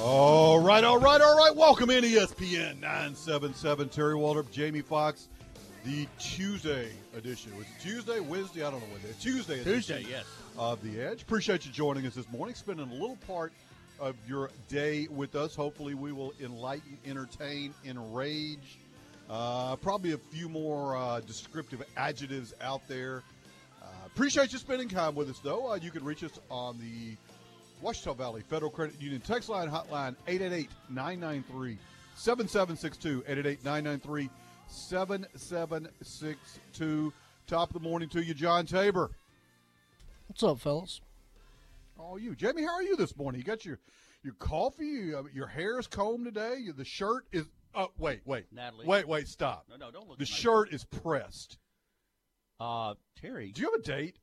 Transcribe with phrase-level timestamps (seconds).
[0.00, 1.54] All right, all right, all right.
[1.54, 3.88] Welcome in ESPN 977.
[3.88, 5.28] Terry Waldrop, Jamie Fox,
[5.84, 7.50] the Tuesday edition.
[7.56, 8.64] Was it Tuesday, Wednesday?
[8.64, 9.16] I don't know what it is.
[9.16, 10.24] Tuesday edition Tuesday, yes.
[10.56, 11.22] of The Edge.
[11.22, 13.52] Appreciate you joining us this morning, spending a little part
[13.98, 15.56] of your day with us.
[15.56, 18.78] Hopefully, we will enlighten, entertain, enrage.
[19.28, 23.24] Uh, probably a few more uh, descriptive adjectives out there.
[23.82, 25.72] Uh, appreciate you spending time with us, though.
[25.72, 27.16] Uh, you can reach us on the
[27.82, 31.78] Ouachita Valley Federal Credit Union text line hotline 888 993
[32.16, 33.22] 7762.
[33.26, 34.30] 888 993
[34.66, 37.12] 7762.
[37.46, 39.10] Top of the morning to you, John Tabor.
[40.26, 41.00] What's up, fellas?
[41.98, 42.62] Oh, you, Jamie.
[42.62, 43.40] How are you this morning?
[43.40, 43.78] You got your
[44.22, 44.86] your coffee.
[44.86, 46.56] You, uh, your hair is combed today.
[46.58, 47.46] You- The shirt is.
[47.74, 48.86] Oh, wait, wait, Natalie.
[48.86, 49.28] wait, wait.
[49.28, 49.66] Stop.
[49.70, 50.18] No, no, don't look.
[50.18, 51.58] The at my- shirt is pressed.
[52.60, 54.16] Uh, Terry, Do you have a date?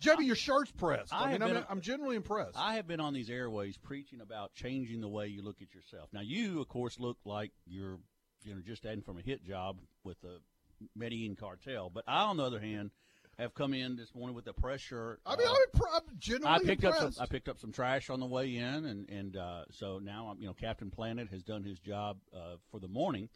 [0.00, 1.12] Jamie, your shirt's pressed.
[1.12, 2.56] I, I mean, I'm, been- I'm generally impressed.
[2.58, 6.08] I have been on these airways preaching about changing the way you look at yourself.
[6.12, 7.98] Now, you, of course, look like you're,
[8.42, 10.38] you know, just adding from a hit job with the
[10.96, 11.90] Medellin cartel.
[11.92, 12.90] But I, on the other hand,
[13.38, 15.20] have come in this morning with a press shirt.
[15.26, 17.12] I mean, Uh, I'm, impre- I'm genuinely I picked up some.
[17.22, 20.40] I picked up some trash on the way in, and and uh, so now I'm.
[20.40, 23.28] You know, Captain Planet has done his job uh, for the morning.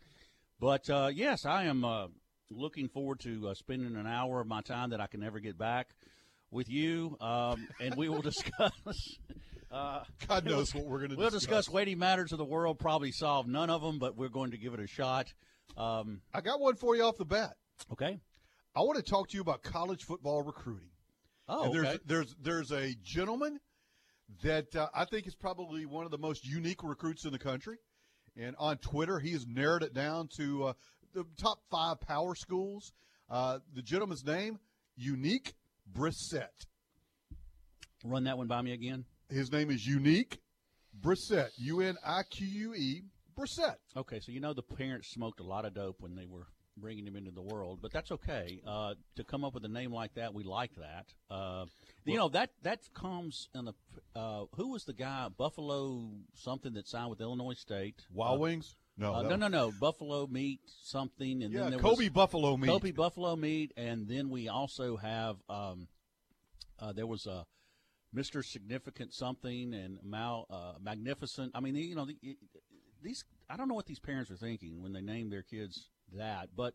[0.61, 2.09] But uh, yes, I am uh,
[2.51, 5.59] looking forward to uh, spending an hour of my time that I can never get
[5.59, 5.89] back
[6.51, 8.73] with you, um, and we will discuss.
[9.71, 12.79] Uh, God knows what we're going to we'll discuss weighty matters of the world.
[12.79, 15.27] Probably solve none of them, but we're going to give it a shot.
[15.77, 17.55] Um, I got one for you off the bat.
[17.93, 18.21] okay.
[18.77, 20.91] I want to talk to you about college football recruiting.
[21.49, 21.99] Oh, And there's okay.
[22.07, 23.59] there's there's a gentleman
[24.43, 27.77] that uh, I think is probably one of the most unique recruits in the country,
[28.37, 30.73] and on Twitter he has narrowed it down to uh,
[31.13, 32.93] the top five power schools.
[33.31, 34.59] Uh, the gentleman's name
[34.97, 35.55] Unique
[35.93, 36.67] Brissett.
[38.05, 39.05] Run that one by me again.
[39.31, 40.41] His name is Unique
[41.01, 41.51] Brissett.
[41.59, 43.03] U N I Q U E
[43.39, 43.77] Brissett.
[43.97, 46.47] Okay, so you know the parents smoked a lot of dope when they were
[46.77, 48.61] bringing him into the world, but that's okay.
[48.67, 51.07] Uh, to come up with a name like that, we like that.
[51.31, 51.65] Uh,
[52.05, 53.73] you know that that comes in the
[54.15, 58.05] uh, who was the guy Buffalo something that signed with Illinois State?
[58.13, 58.75] Wild Uh, Wings?
[58.97, 59.73] No, Uh, no, no, no.
[59.73, 62.69] Buffalomeat something, and Yeah, then there Kobe was Buffalomeat.
[62.69, 65.89] Kobe Buffalomeat, and then we also have um,
[66.79, 67.47] uh, there was a
[68.13, 71.53] Mister Significant something and Mal uh, Magnificent.
[71.55, 72.17] I mean, you know, the,
[73.03, 76.51] these I don't know what these parents are thinking when they name their kids that,
[76.57, 76.75] but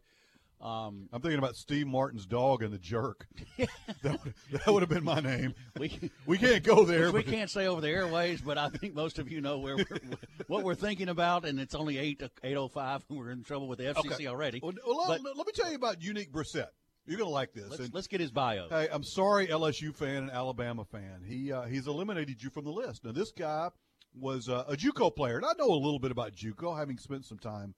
[0.61, 3.27] um, I'm thinking about Steve Martin's dog and the jerk.
[3.57, 5.53] that, would, that would have been my name.
[5.77, 7.11] we We can't go there.
[7.11, 9.99] we can't say over the airways, but I think most of you know where we're,
[10.47, 13.67] what we're thinking about, and it's only eight eight oh five, and we're in trouble
[13.67, 14.27] with the FCC Okay.
[14.27, 14.59] already.
[14.61, 16.67] Well, well, But- let, let me tell you about Unique Brissett.
[17.05, 17.69] You're going to like this.
[17.69, 18.67] Let's, And, let's get his bio.
[18.69, 21.23] hey, I'm sorry, LSU fan and Alabama fan.
[21.25, 23.03] He uh, he's eliminated you from the list.
[23.03, 23.69] Now, this guy
[24.13, 27.25] was uh, a JUCO player, and I know a little bit about JUCO, having spent
[27.25, 27.73] some time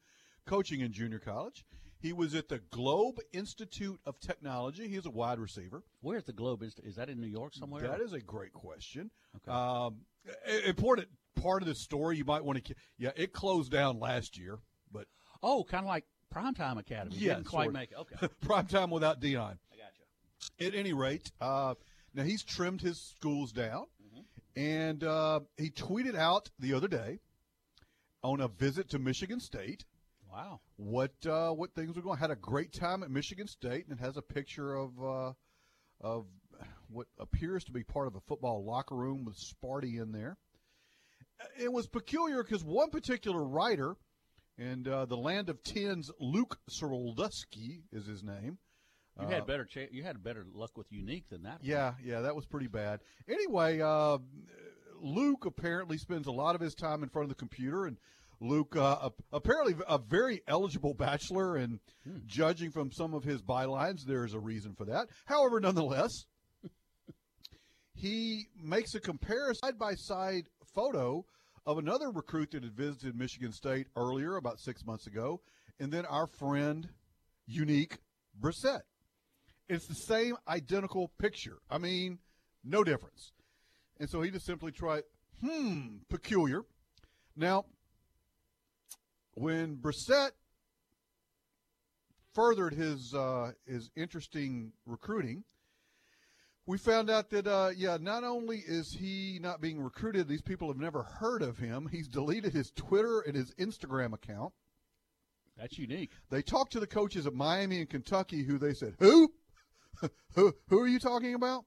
[0.46, 1.64] coaching in junior college.
[2.02, 4.88] He was at the Globe Institute of Technology.
[4.88, 5.84] He's a wide receiver.
[6.02, 6.76] Where's the Globe is?
[6.84, 7.84] Is that in New York somewhere?
[7.84, 9.12] That is a great question.
[9.38, 9.52] Okay.
[9.52, 9.98] Um,
[10.66, 12.76] important part of the story you might want to.
[12.98, 14.60] Yeah, it closed down last year,
[14.92, 15.06] but
[15.44, 17.16] Oh, kind of like Primetime Academy.
[17.18, 17.98] Yeah, Didn't quite make it.
[18.00, 19.58] Okay, prime time without Deion.
[19.72, 19.92] I got
[20.60, 20.68] you.
[20.68, 21.76] At any rate, uh,
[22.14, 23.86] now he's trimmed his schools down,
[24.56, 27.20] and uh, he tweeted out the other day
[28.24, 29.86] on a visit to Michigan State
[30.32, 30.62] Wow.
[30.78, 32.18] what uh, what things were going.
[32.18, 35.34] Had a great time at Michigan State, and it has a picture of uh,
[36.00, 36.26] of
[36.90, 40.38] what appears to be part of a football locker room with Sparty in there.
[41.60, 43.96] It was peculiar because one particular writer,
[44.58, 48.58] and uh, the land of tens, Luke Sorolduski is his name.
[49.20, 49.66] You Uh, had better.
[49.66, 51.60] Cha- you had better luck with Unique than that.
[51.62, 51.70] one.
[51.70, 53.02] Yeah, yeah, that was pretty bad.
[53.28, 54.20] Anyway, uh,
[55.02, 57.98] Luke apparently spends a lot of his time in front of the computer, and
[58.42, 61.80] Luke uh, apparently a very eligible bachelor, and
[62.26, 65.08] judging from some of his bylines, there's a reason for that.
[65.26, 66.26] However, nonetheless,
[67.94, 71.24] he makes a comparison side by side photo
[71.68, 75.40] of another recruit that had visited Michigan State earlier, about six months ago,
[75.80, 76.90] and then our friend,
[77.46, 77.98] Unique
[78.40, 78.82] Brissett.
[79.70, 81.60] It's the same identical picture.
[81.70, 82.18] I mean,
[82.64, 83.34] no difference.
[84.00, 85.04] And so he just simply tried,
[85.42, 86.64] hmm, peculiar.
[87.36, 87.66] Now,
[89.34, 90.32] when Brissett
[92.34, 95.44] furthered his uh, his interesting recruiting,
[96.66, 100.68] we found out that uh, yeah, not only is he not being recruited, these people
[100.68, 101.90] have never heard of him.
[101.92, 104.54] He's deleted his Twitter and his Instagram account.
[105.58, 106.12] That's unique.
[106.30, 109.32] They talked to the coaches at Miami and Kentucky, who they said, "Who,
[110.36, 111.66] who, who are you talking about?"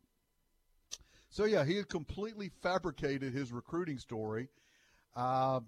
[1.30, 4.48] So yeah, he had completely fabricated his recruiting story.
[5.16, 5.60] Uh,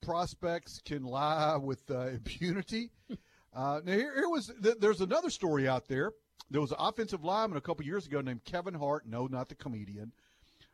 [0.00, 2.90] prospects can lie with uh, impunity.
[3.52, 6.12] Uh, now here, here was th- there's another story out there.
[6.52, 9.08] There was an offensive lineman a couple years ago named Kevin Hart.
[9.08, 10.12] No, not the comedian,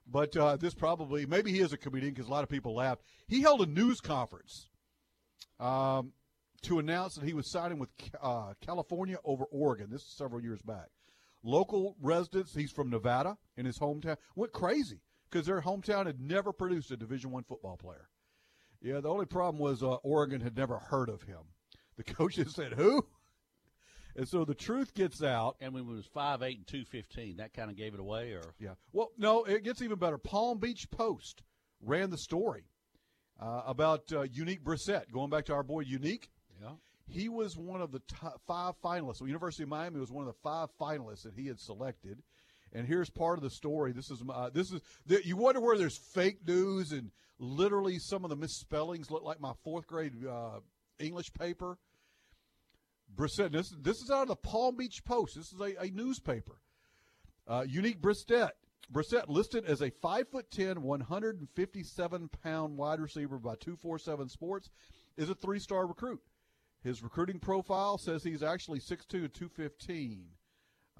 [0.06, 3.00] but uh, this probably maybe he is a comedian because a lot of people laughed.
[3.28, 4.69] He held a news conference
[5.58, 6.12] um,
[6.62, 7.88] to announce that he was signing with
[8.22, 9.88] uh, California over Oregon.
[9.90, 10.88] This is several years back.
[11.43, 15.00] Local residents, he's from Nevada in his hometown, went crazy
[15.31, 18.08] because their hometown had never produced a Division One football player.
[18.87, 21.41] Yeah, the only problem was uh, Oregon had never heard of him.
[21.97, 23.05] The coaches said, "Who?"
[24.15, 25.56] And so the truth gets out.
[25.61, 28.33] And when it was five eight and two fifteen, that kind of gave it away,
[28.33, 28.75] or Yeah.
[28.93, 30.19] Well, no, it gets even better.
[30.19, 31.43] Palm Beach Post
[31.81, 32.62] ran the story
[33.41, 35.11] uh, about uh, Unique Brissett.
[35.11, 36.31] Going back to our boy Unique,
[36.62, 36.75] yeah,
[37.09, 39.19] he was one of the top five finalists.
[39.19, 42.23] The University of Miami was one of the five finalists that he had selected.
[42.73, 43.93] And here's part of the story.
[43.93, 48.25] This is uh, this is the, you wonder where there's fake news and literally some
[48.25, 50.61] of the misspellings look like my fourth grade uh,
[50.99, 51.79] English paper.
[53.15, 55.37] Brissett, this this is out of the Palm Beach Post.
[55.37, 56.61] This is a, a newspaper.
[57.47, 58.50] Uh, unique Brissett.
[58.93, 64.71] Brissett listed as a 5'10", 157 pound wide receiver by 247 Sports
[65.17, 66.21] is a three star recruit.
[66.82, 70.27] His recruiting profile says he's actually 6'2", 215.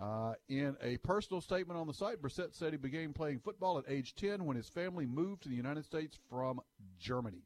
[0.01, 3.85] Uh, in a personal statement on the site, Brissett said he began playing football at
[3.89, 6.61] age 10 when his family moved to the United States from
[6.99, 7.45] Germany.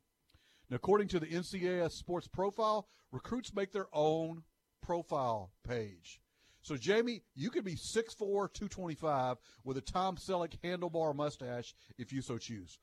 [0.69, 4.43] Now, according to the NCAS Sports Profile, recruits make their own
[4.83, 6.21] profile page.
[6.63, 12.21] So, Jamie, you could be 6'4", 225 with a Tom Selleck handlebar mustache if you
[12.21, 12.79] so choose.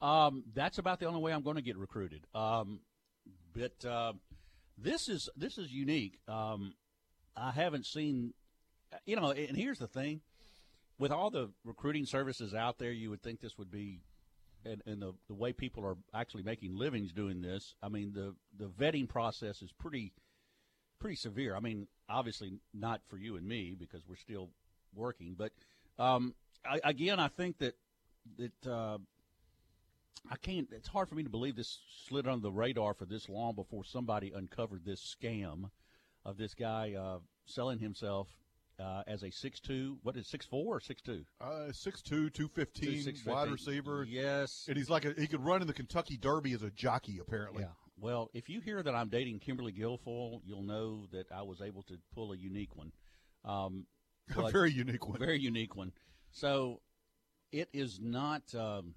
[0.00, 2.26] Um, that's about the only way I'm going to get recruited.
[2.34, 2.80] Um,
[3.54, 4.12] but uh,
[4.78, 6.20] this is this is unique.
[6.28, 6.74] Um,
[7.36, 8.34] I haven't seen,
[9.04, 10.20] you know, and here's the thing:
[10.98, 14.00] with all the recruiting services out there, you would think this would be,
[14.64, 17.74] and, and the the way people are actually making livings doing this.
[17.82, 20.12] I mean, the the vetting process is pretty
[20.98, 21.54] pretty severe.
[21.54, 24.50] I mean, obviously not for you and me because we're still
[24.94, 25.52] working, but
[25.98, 26.34] um,
[26.68, 27.74] I, again, I think that
[28.38, 28.70] that.
[28.70, 28.98] Uh,
[30.28, 30.68] I can't.
[30.72, 31.78] It's hard for me to believe this
[32.08, 35.70] slid under the radar for this long before somebody uncovered this scam
[36.24, 38.26] of this guy uh, selling himself
[38.78, 39.98] uh, as a six two.
[40.02, 41.24] What is six four or six two?
[41.40, 44.04] Uh, 6'2", 215, wide receiver.
[44.08, 44.66] Yes.
[44.68, 47.62] And he's like a, he could run in the Kentucky Derby as a jockey, apparently.
[47.62, 47.70] Yeah.
[47.98, 51.82] Well, if you hear that I'm dating Kimberly Guilfoyle, you'll know that I was able
[51.84, 52.92] to pull a unique one.
[53.44, 53.86] Um,
[54.36, 55.18] a very unique one.
[55.18, 55.92] very unique one.
[56.30, 56.80] So
[57.52, 58.94] it is not um,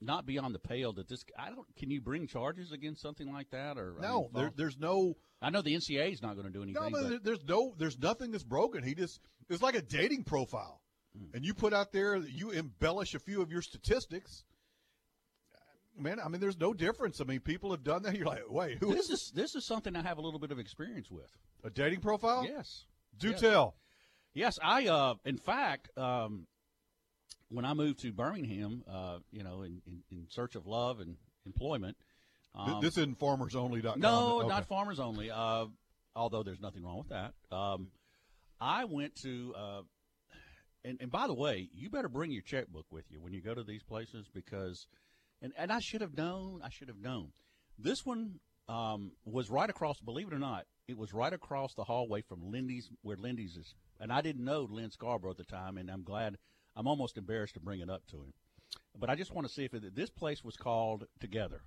[0.00, 1.24] not beyond the pale that this.
[1.38, 1.66] I don't.
[1.76, 3.76] Can you bring charges against something like that?
[3.78, 6.52] Or I no, mean, there, there's no I know the NCAA is not going to
[6.52, 6.82] do anything.
[6.82, 8.82] no, but there's no there's nothing that's broken.
[8.82, 10.80] He just it's like a dating profile,
[11.16, 11.34] Hmm.
[11.34, 14.44] and you put out there you embellish a few of your statistics.
[15.96, 17.20] Man, I mean, there's no difference.
[17.20, 18.14] I mean, people have done that.
[18.16, 20.58] You're like, wait, who this is this is something I have a little bit of
[20.60, 21.30] experience with.
[21.64, 22.44] a dating profile?
[22.44, 22.84] Yes.
[23.18, 23.40] Do Yes.
[23.40, 23.74] tell.
[24.32, 24.86] Yes, I.
[24.86, 26.46] Uh, in fact, um,
[27.48, 31.16] when I moved to Birmingham, uh, you know, in, in, in search of love and
[31.46, 31.96] employment.
[32.54, 34.00] Um, this isn't farmersonly.com.
[34.00, 34.48] No, Okay.
[34.48, 35.30] not farmers only.
[35.30, 35.66] Uh,
[36.16, 37.34] although there's nothing wrong with that.
[37.54, 37.88] Um,
[38.60, 39.82] I went to, uh,
[40.84, 43.54] and, and by the way, you better bring your checkbook with you when you go
[43.54, 44.86] to these places because,
[45.40, 46.60] and, and I should have known.
[46.64, 47.28] I should have known.
[47.78, 50.00] This one um, was right across.
[50.00, 53.74] Believe it or not, it was right across the hallway from Lindy's, where Lindy's is.
[54.00, 56.36] And I didn't know Lynn Scarborough at the time, and I'm glad.
[56.78, 58.32] I'm almost embarrassed to bring it up to him.
[58.98, 61.62] But I just want to see if it, this place was called Together.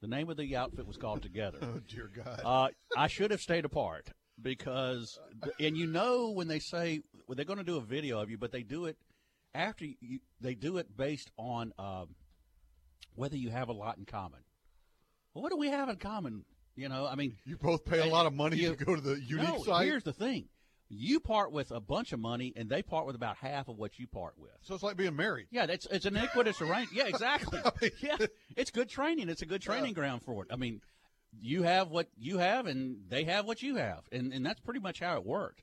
[0.00, 1.58] The name of the outfit was called Together.
[1.62, 2.40] Oh dear God.
[2.44, 4.08] Uh, I should have stayed apart
[4.42, 5.18] because,
[5.60, 8.36] and you know when they say well, they're going to do a video of you,
[8.36, 8.96] but they do it
[9.54, 10.18] after you.
[10.40, 12.16] They do it based on um,
[13.14, 14.40] whether you have a lot in common.
[15.32, 16.44] Well, what do we have in common?
[16.76, 19.00] You know, I mean, you both pay a lot of money you- to go to
[19.00, 19.62] the unique no.
[19.62, 19.86] site.
[19.86, 20.48] Here's the thing:
[20.96, 23.98] you part with a bunch of money, and they part with about half of what
[23.98, 24.52] you part with.
[24.62, 25.46] so it's like being married.
[25.50, 26.92] Yeah, that's it's an equitous arrangement.
[26.92, 27.60] Yeah, exactly.
[27.80, 29.28] mean- yeah, it's good training.
[29.28, 30.50] It's a good training ground for it.
[30.52, 30.80] I mean,
[31.40, 34.80] you have what you have, and they have what you have, and and that's pretty
[34.80, 35.62] much how it worked.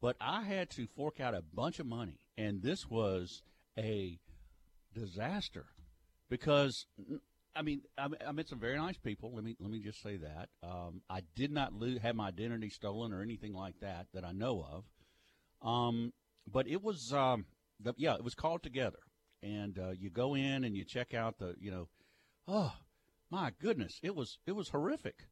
[0.00, 3.42] But I had to fork out a bunch of money, and this was
[3.76, 4.18] a
[4.94, 5.66] disaster
[6.28, 6.86] because
[7.58, 9.34] I mean, I, met some very nice people.
[9.34, 10.48] Let me let me just say that.
[10.62, 14.30] Um, I did not lose, have my identity stolen or anything like that that I
[14.30, 15.68] know of.
[15.68, 16.12] Um,
[16.46, 17.46] but it was, um,
[17.80, 19.00] the, yeah, it was called together,
[19.42, 21.88] and uh, you go in and you check out the, you know,
[22.46, 22.74] oh
[23.28, 25.24] my goodness, it was it was horrific.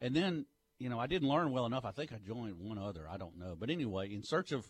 [0.00, 0.46] And then
[0.80, 1.84] you know I didn't learn well enough.
[1.84, 3.06] I think I joined one other.
[3.08, 4.66] I don't know, but anyway, in search of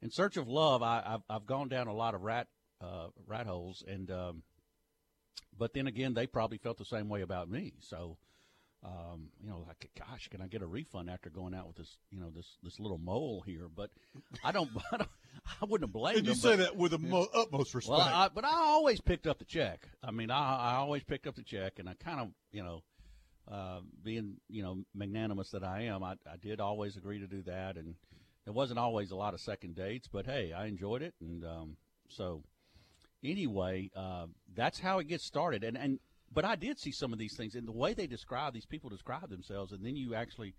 [0.00, 2.46] in search of love, I, have I've gone down a lot of rat
[2.80, 4.42] uh, rat holes, and um,
[5.58, 7.74] but then again, they probably felt the same way about me.
[7.80, 8.16] So,
[8.84, 11.96] um, you know, like, gosh, can I get a refund after going out with this,
[12.10, 13.68] you know, this this little mole here?
[13.74, 13.90] But
[14.44, 15.10] I don't, I, don't,
[15.60, 17.98] I wouldn't blame And you them, say but- that with the mo- utmost respect.
[17.98, 19.88] well, I, but I always picked up the check.
[20.04, 22.82] I mean, I, I always picked up the check, and I kind of, you know,
[23.50, 27.42] uh, being, you know, magnanimous that I am, I, I did always agree to do
[27.42, 27.94] that, and
[28.44, 31.76] there wasn't always a lot of second dates, but hey, I enjoyed it, and um,
[32.08, 32.42] so
[33.26, 35.98] anyway, uh, that's how it gets started, and and
[36.32, 38.90] but I did see some of these things, and the way they describe these people
[38.90, 40.54] describe themselves, and then you actually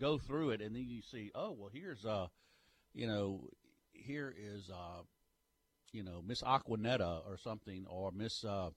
[0.00, 2.26] go through it, and then you see, oh, well, here's uh,
[2.94, 3.48] you know,
[3.92, 5.02] here is uh
[5.92, 8.70] you know, Miss Aquanetta or something, or Miss, uh,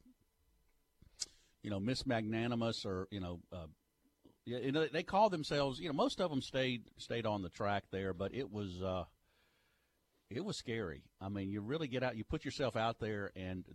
[1.63, 3.67] you know, Miss Magnanimous, or you know, uh,
[4.45, 5.79] yeah, you know, they call themselves.
[5.79, 9.05] You know, most of them stayed stayed on the track there, but it was uh,
[10.29, 11.03] it was scary.
[11.21, 13.65] I mean, you really get out, you put yourself out there, and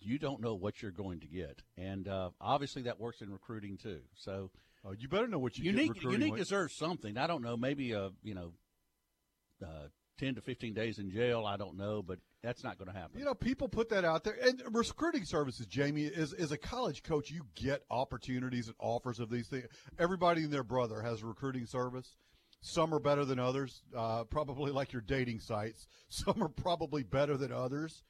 [0.00, 3.76] you don't know what you're going to get, and uh, obviously that works in recruiting
[3.76, 4.00] too.
[4.14, 4.50] So
[4.84, 6.40] Oh, you better know what you unique get unique with.
[6.40, 7.18] deserves something.
[7.18, 8.52] I don't know, maybe a you know,
[9.62, 9.88] uh,
[10.18, 11.44] ten to fifteen days in jail.
[11.44, 13.18] I don't know, but that's not going to happen.
[13.18, 14.36] You know, people put that out there.
[14.40, 19.30] And recruiting services, Jamie, is as a college coach, you get opportunities and offers of
[19.30, 19.66] these things.
[19.98, 22.14] Everybody and their brother has a recruiting service.
[22.60, 25.86] Some are better than others, uh, probably like your dating sites.
[26.08, 28.02] Some are probably better than others.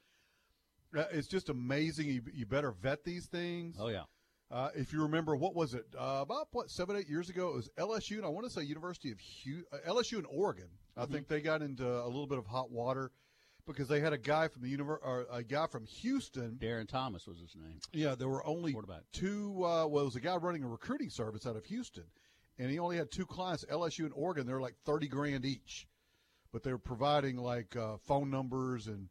[0.97, 2.09] Uh, it's just amazing.
[2.09, 3.77] You, you better vet these things.
[3.79, 4.05] oh yeah.
[4.51, 5.85] Uh, if you remember, what was it?
[5.95, 8.63] Uh, about what seven, eight years ago, it was LSU, and I want to say
[8.63, 10.69] University of Hu- uh, LSU in Oregon.
[10.97, 13.11] I think they got into a little bit of hot water
[13.67, 16.57] because they had a guy from the univer- or a guy from Houston.
[16.59, 17.79] Darren Thomas was his name.
[17.93, 18.75] Yeah, there were only
[19.13, 19.53] two.
[19.63, 22.05] Uh, well, it was a guy running a recruiting service out of Houston,
[22.59, 24.47] and he only had two clients, LSU and Oregon.
[24.47, 25.87] They're like thirty grand each,
[26.53, 29.09] but they were providing like uh, phone numbers and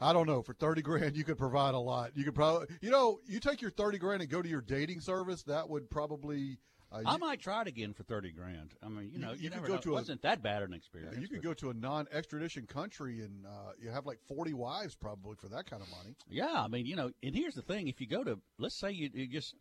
[0.00, 0.42] I don't know.
[0.42, 2.12] For thirty grand, you could provide a lot.
[2.16, 5.00] You could probably, you know, you take your thirty grand and go to your dating
[5.00, 5.42] service.
[5.44, 6.58] That would probably.
[6.92, 8.74] Uh, I you, might try it again for thirty grand.
[8.82, 9.80] I mean, you You- know, you you, could go know.
[9.80, 11.16] to it a- wasn't that bad an experience.
[11.18, 15.34] you could go to a non-extradition country and uh, you have like forty wives probably
[15.36, 16.14] for that kind of money.
[16.28, 18.90] Yeah, I mean, you know, and here's the thing: if you go to, let's say
[18.92, 19.54] you, you just,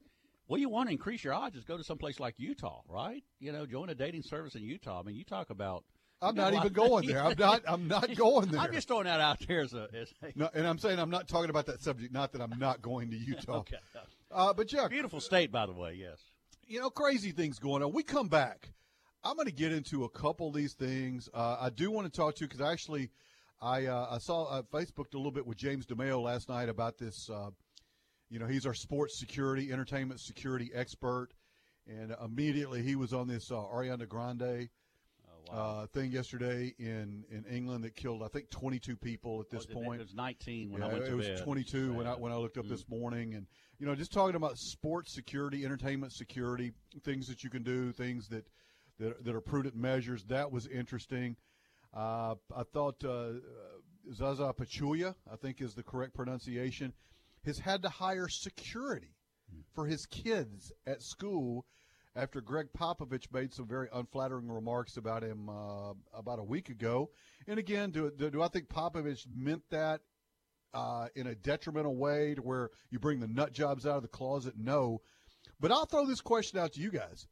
[0.47, 3.23] well, you want to increase your odds, just go to some place like Utah, right?
[3.39, 4.99] You know, join a dating service in Utah.
[4.99, 5.83] I mean, you talk about.
[6.21, 7.21] I'm not even going there.
[7.21, 7.63] I'm not.
[7.67, 8.61] I'm not going there.
[8.61, 9.87] I'm just throwing that out there as a.
[9.93, 12.13] As a No, and I'm saying I'm not talking about that subject.
[12.13, 13.57] Not that I'm not going to Utah.
[13.59, 13.77] okay.
[14.31, 15.93] Uh, but yeah, Beautiful state, by the way.
[15.99, 16.17] Yes.
[16.65, 17.91] you know, crazy things going on.
[17.91, 18.69] We come back.
[19.23, 21.29] I'm going to get into a couple of these things.
[21.33, 23.09] Uh, I do want to talk to you because actually,
[23.61, 26.97] I uh, I saw I Facebooked a little bit with James DeMeo last night about
[26.97, 27.29] this.
[28.23, 31.29] Uh, you know, he's our sports security, entertainment security expert,
[31.87, 34.69] and immediately he was on this uh, Ariana Grande
[35.25, 35.79] Oh, wow.
[35.83, 39.75] uh, thing yesterday in in England that killed I think 22 people at this Was
[39.75, 39.99] point.
[39.99, 41.43] it was 19 when yeah, I went to it was bed.
[41.43, 42.69] 22 when I when I looked up Mm.
[42.69, 43.45] this morning, and
[43.79, 46.71] you know, just talking about sports security, entertainment security,
[47.03, 48.47] things that you can do, things that
[48.99, 50.23] that, that are prudent measures.
[50.25, 51.35] That was interesting.
[51.93, 53.33] Uh, I thought uh,
[54.13, 56.93] Zaza Pachulia, I think is the correct pronunciation,
[57.45, 59.15] has had to hire security
[59.73, 61.65] for his kids at school
[62.15, 67.09] after Gregg Popovich made some very unflattering remarks about him uh, about a week ago.
[67.47, 70.01] And again, do, do, do I think Popovich meant that
[70.73, 74.09] uh, in a detrimental way to where you bring the nut jobs out of the
[74.09, 74.53] closet?
[74.57, 75.01] No.
[75.59, 77.27] But I'll throw this question out to you guys.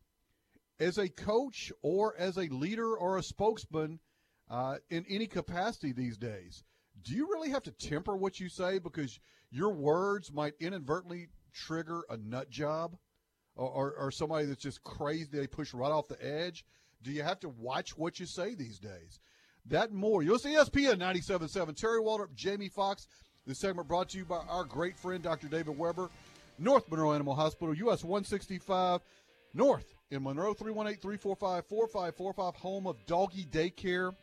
[0.80, 4.00] As a coach or as a leader or a spokesman
[4.50, 6.64] uh, in any capacity these days,
[7.04, 9.20] do you really have to temper what you say because
[9.52, 12.96] your words might inadvertently trigger a nut job
[13.56, 16.66] or, or, or somebody that's just crazy they push right off the edge?
[17.04, 19.20] Do you have to watch what you say these days?
[19.68, 20.24] That more.
[20.24, 21.76] You'll see ESPN 97.7.
[21.76, 23.08] Terry Waldrop, Jamie Fox.
[23.46, 25.48] This segment brought to you by our great friend, Dr.
[25.48, 26.10] David Weber,
[26.60, 29.02] North Monroe Animal Hospital, US 165
[29.54, 34.14] North in Monroe, 318-345-4545, home of doggy daycare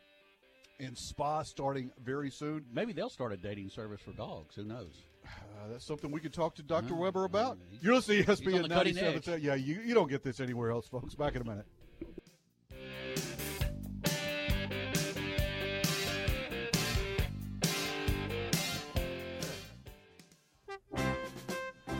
[0.79, 2.65] and spa starting very soon.
[2.73, 4.55] Maybe they'll start a dating service for dogs.
[4.55, 5.03] Who knows?
[5.29, 6.91] Uh, that's something we could talk to Dr.
[6.93, 7.57] No, Weber about.
[7.57, 9.33] no, he's- You're listening to he's on ESPN the cutting 97.7.
[9.35, 9.41] edge.
[9.43, 11.15] Yeah, you, you don't get this anywhere else, folks.
[11.15, 11.65] Back in a minute.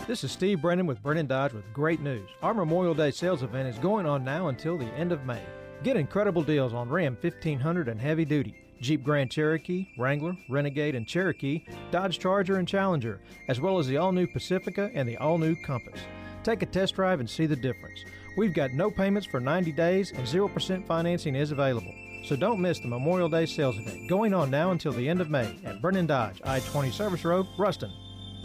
[0.08, 2.28] This is Steve Brennan with Brennan Dodge with great news.
[2.42, 5.44] Our Memorial Day sales event is going on now until the end of May.
[5.84, 11.08] Get incredible deals on Ram 1500 and heavy duty, Jeep Grand Cherokee, Wrangler, Renegade, and
[11.08, 15.38] Cherokee, Dodge Charger and Challenger, as well as the all new Pacifica and the all
[15.38, 16.00] new Compass.
[16.44, 18.04] Take a test drive and see the difference.
[18.38, 21.94] We've got no payments for 90 days and 0% financing is available.
[22.26, 25.30] So don't miss the Memorial Day sales event going on now until the end of
[25.30, 27.92] May at Brennan Dodge, I 20 Service Road, Ruston.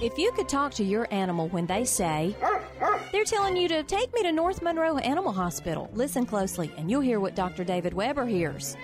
[0.01, 2.35] If you could talk to your animal when they say,
[3.13, 7.01] they're telling you to take me to North Monroe Animal Hospital, listen closely and you'll
[7.01, 7.63] hear what Dr.
[7.63, 8.77] David Weber hears.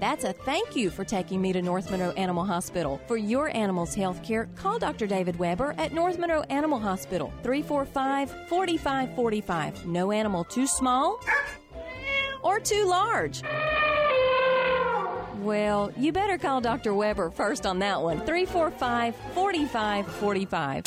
[0.00, 3.00] That's a thank you for taking me to North Monroe Animal Hospital.
[3.08, 5.06] For your animal's health care, call Dr.
[5.06, 9.86] David Weber at North Monroe Animal Hospital, 345 4545.
[9.86, 11.20] No animal too small
[12.42, 13.42] or too large.
[15.38, 16.94] Well, you better call Dr.
[16.94, 18.18] Weber first on that one.
[18.18, 20.84] 345 4545.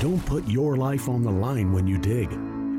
[0.00, 2.30] Don't put your life on the line when you dig.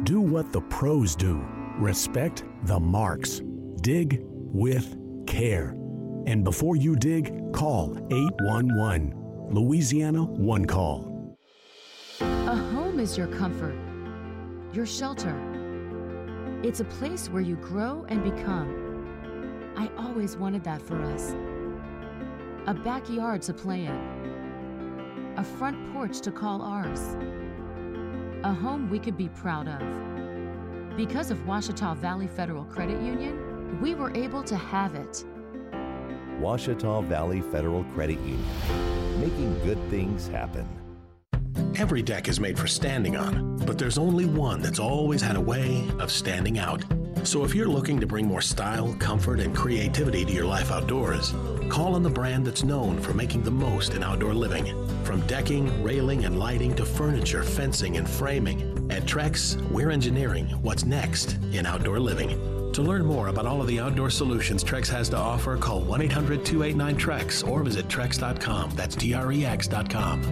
[0.05, 1.43] Do what the pros do.
[1.77, 3.41] Respect the marks.
[3.81, 4.95] Dig with
[5.27, 5.75] care.
[6.27, 9.21] And before you dig, call 811.
[9.51, 11.37] Louisiana One Call.
[12.21, 13.75] A home is your comfort,
[14.71, 15.35] your shelter.
[16.63, 19.73] It's a place where you grow and become.
[19.75, 21.35] I always wanted that for us.
[22.67, 27.17] A backyard to play in, a front porch to call ours,
[28.43, 30.95] a home we could be proud of.
[30.95, 35.23] Because of Ouachita Valley Federal Credit Union, we were able to have it.
[36.39, 40.67] Ouachita Valley Federal Credit Union, making good things happen.
[41.75, 45.41] Every deck is made for standing on, but there's only one that's always had a
[45.41, 46.83] way of standing out.
[47.23, 51.33] So if you're looking to bring more style, comfort, and creativity to your life outdoors,
[51.69, 54.65] call on the brand that's known for making the most in outdoor living.
[55.03, 58.61] From decking, railing, and lighting to furniture, fencing, and framing,
[58.91, 62.60] at Trex, we're engineering what's next in outdoor living.
[62.73, 66.01] To learn more about all of the outdoor solutions Trex has to offer, call 1
[66.03, 68.71] 800 289 Trex or visit Trex.com.
[68.75, 70.23] That's T R E X.com.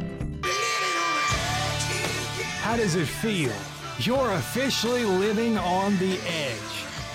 [2.61, 3.51] How does it feel?
[3.99, 6.59] You're officially living on the edge.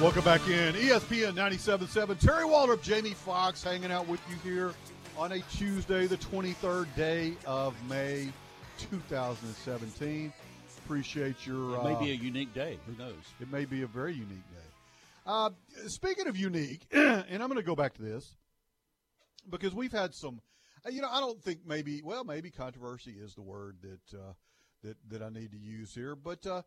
[0.00, 0.74] Welcome back in.
[0.74, 2.18] ESPN 97.7.
[2.18, 4.72] Terry Waldrop, Jamie Fox hanging out with you here
[5.16, 8.28] on a Tuesday, the 23rd day of May
[8.78, 10.32] 2017.
[10.84, 11.76] Appreciate your.
[11.76, 12.78] It may uh, be a unique day.
[12.86, 13.14] Who knows?
[13.40, 14.68] It may be a very unique day.
[15.24, 15.50] Uh,
[15.86, 18.34] speaking of unique, and I'm going to go back to this
[19.48, 20.40] because we've had some.
[20.84, 22.02] uh, You know, I don't think maybe.
[22.02, 24.32] Well, maybe controversy is the word that uh,
[24.82, 26.16] that that I need to use here.
[26.16, 26.62] But uh,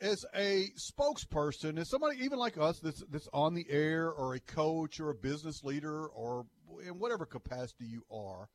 [0.00, 4.40] as a spokesperson, as somebody even like us that's that's on the air, or a
[4.40, 6.46] coach, or a business leader, or
[6.86, 8.48] in whatever capacity you are,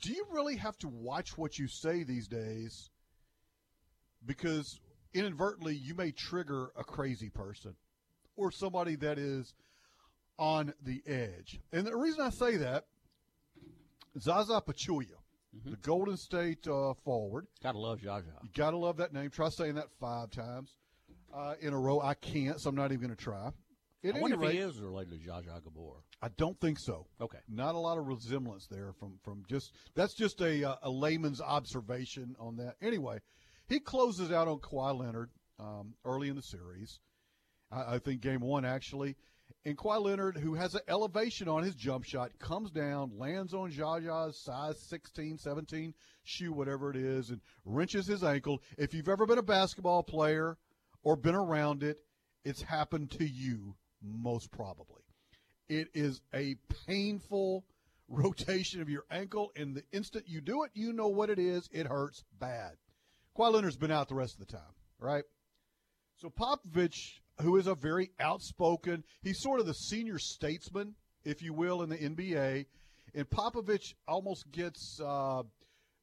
[0.00, 2.90] do you really have to watch what you say these days?
[4.24, 4.80] Because
[5.14, 7.74] inadvertently, you may trigger a crazy person
[8.36, 9.54] or somebody that is
[10.38, 11.60] on the edge.
[11.72, 12.84] And the reason I say that,
[14.18, 15.17] Zaza Pachulia,
[15.64, 17.46] the Golden State uh, forward.
[17.62, 18.26] Gotta love Zaza.
[18.42, 19.30] You got to love that name.
[19.30, 20.76] Try saying that five times
[21.34, 22.00] uh, in a row.
[22.00, 23.50] I can't, so I'm not even to try.
[24.04, 26.04] At I wonder if he is related to Zsa Zsa Gabor.
[26.22, 27.06] I don't think so.
[27.20, 27.38] Okay.
[27.48, 31.40] Not a lot of resemblance there from from just that's just a uh, a layman's
[31.40, 32.76] observation on that.
[32.80, 33.18] Anyway,
[33.68, 37.00] he closes out on Kawhi Leonard um, early in the series.
[37.72, 39.16] I, I think game one actually,
[39.64, 43.70] and Kawhi Leonard, who has an elevation on his jump shot, comes down, lands on
[43.70, 48.62] Zaza's size 16, 17 shoe, whatever it is, and wrenches his ankle.
[48.76, 50.56] If you've ever been a basketball player
[51.02, 51.98] or been around it,
[52.44, 55.02] it's happened to you most probably.
[55.68, 57.64] It is a painful
[58.08, 61.68] rotation of your ankle, and the instant you do it, you know what it is.
[61.72, 62.72] It hurts bad.
[63.36, 65.24] Kawhi Leonard's been out the rest of the time, right?
[66.16, 71.52] So Popovich, who is a very outspoken, he's sort of the senior statesman, if you
[71.52, 72.66] will, in the NBA,
[73.14, 75.42] and Popovich almost gets, uh,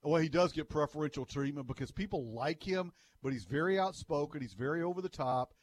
[0.04, 4.42] well, he does get preferential treatment because people like him, but he's very outspoken.
[4.42, 5.54] He's very over the top.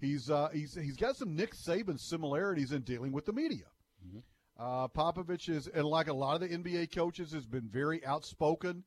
[0.00, 3.66] He's uh, he's he's got some Nick Saban similarities in dealing with the media.
[4.58, 8.84] Uh, Popovich is, and like a lot of the NBA coaches, has been very outspoken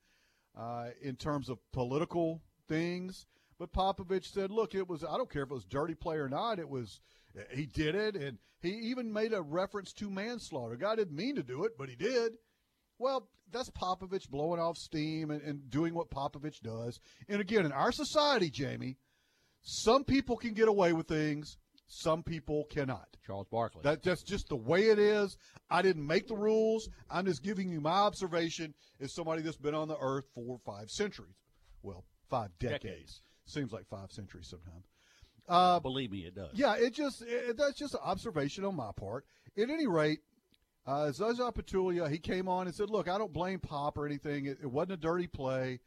[0.57, 3.25] uh, in terms of political things.
[3.57, 6.29] But Popovich said, "Look, it was I don't care if it was dirty play or
[6.29, 6.59] not.
[6.59, 6.99] It was
[7.51, 10.75] he did it, and he even made a reference to manslaughter.
[10.75, 12.33] Guy didn't mean to do it, but he did.
[12.97, 16.99] Well, that's Popovich blowing off steam and, and doing what Popovich does.
[17.27, 18.97] And again, in our society, Jamie,
[19.61, 23.07] some people can get away with things, some people cannot.
[23.25, 23.81] Charles Barkley.
[23.83, 25.35] That, that's just the way it is.
[25.69, 26.87] I didn't make the rules.
[27.09, 30.89] I'm just giving you my observation as somebody that's been on the earth for five
[30.89, 31.35] centuries.
[31.81, 32.83] Well, five decades.
[32.83, 33.21] Decades.
[33.45, 34.85] Seems like five centuries sometimes.
[35.47, 36.51] Uh, Believe me, it does.
[36.55, 39.25] yeah, it just it, that's just an observation on my part.
[39.57, 40.19] At any rate,
[40.87, 44.45] uh, Zaza Pachulia, he came on and said, "Look, I don't blame Pop or anything.
[44.47, 45.79] It, it wasn't a dirty play."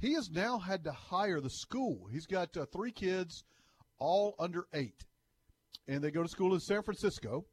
[0.00, 2.08] He has now had to hire the school.
[2.10, 3.44] He's got uh, three kids,
[3.98, 5.04] all under eight,
[5.86, 7.44] and they go to school in San Francisco.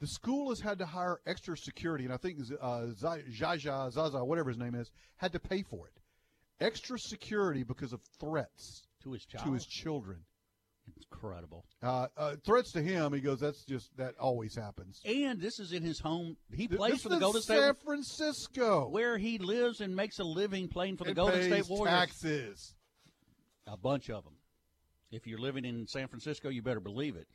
[0.00, 4.50] The school has had to hire extra security, and I think uh, Zaza, Zaza, whatever
[4.50, 5.92] his name is, had to pay for it.
[6.60, 9.44] Extra security because of threats To his child.
[9.46, 10.18] to his children.
[11.10, 11.64] Incredible.
[11.82, 15.00] Uh, uh, threats to him, he goes, that's just, that always happens.
[15.04, 16.36] And this is in his home.
[16.52, 18.88] He Th- plays this for the is Golden State, San Francisco.
[18.88, 21.92] where he lives and makes a living playing for the and Golden pays State Warriors.
[21.98, 22.74] taxes.
[23.66, 24.34] A bunch of them.
[25.10, 27.26] If you're living in San Francisco, you better believe it.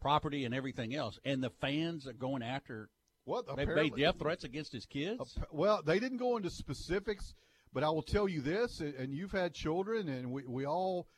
[0.00, 2.88] Property and everything else, and the fans are going after.
[3.24, 3.44] What?
[3.56, 5.36] They made death threats against his kids.
[5.50, 7.34] Well, they didn't go into specifics,
[7.72, 11.08] but I will tell you this, and- you've had children, and we, we all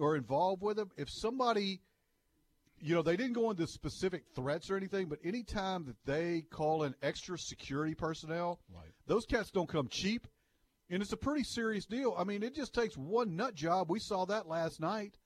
[0.00, 0.90] are involved with them.
[0.96, 1.80] If somebody,
[2.80, 6.82] you know, they didn't go into specific threats or anything, but anytime that they call
[6.84, 8.92] in extra security personnel, Right.
[9.06, 10.26] those cats don't come cheap,
[10.90, 12.14] and it's a pretty serious deal.
[12.16, 13.90] I mean, it just takes one nut job.
[13.90, 15.16] We saw that last night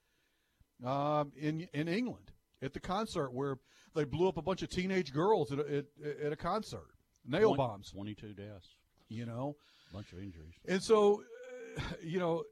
[0.84, 2.30] um, in in England
[2.62, 3.58] at the concert where
[3.94, 5.84] they blew up a bunch of teenage girls at a, at,
[6.26, 6.86] at a concert,
[7.26, 7.90] nail Twen- bombs.
[7.90, 8.68] Twenty-two deaths,
[9.08, 9.56] You know,
[9.92, 10.54] bunch of injuries.
[10.66, 11.22] and so,
[11.78, 12.44] uh, you know,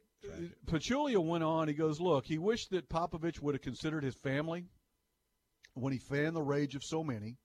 [0.67, 1.69] Pachulia went on.
[1.69, 4.67] He goes, "Look, he wished that Popovich would have considered his family
[5.75, 7.37] when he fanned the rage of so many.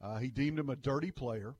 [0.00, 1.54] Uh, he deemed him a dirty player,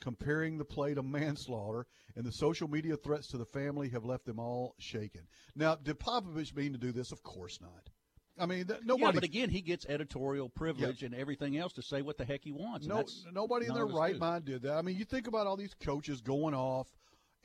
[0.00, 4.26] comparing the play to manslaughter, and the social media threats to the family have left
[4.26, 5.22] them all shaken."
[5.54, 7.10] Now, did Popovich mean to do this?
[7.10, 7.90] Of course not.
[8.38, 12.02] I mean, th- Yeah, but again, he gets editorial privilege and everything else to say
[12.02, 12.86] what the heck he wants.
[12.86, 14.18] No, nobody in their right do.
[14.20, 14.74] mind did that.
[14.74, 16.86] I mean, you think about all these coaches going off,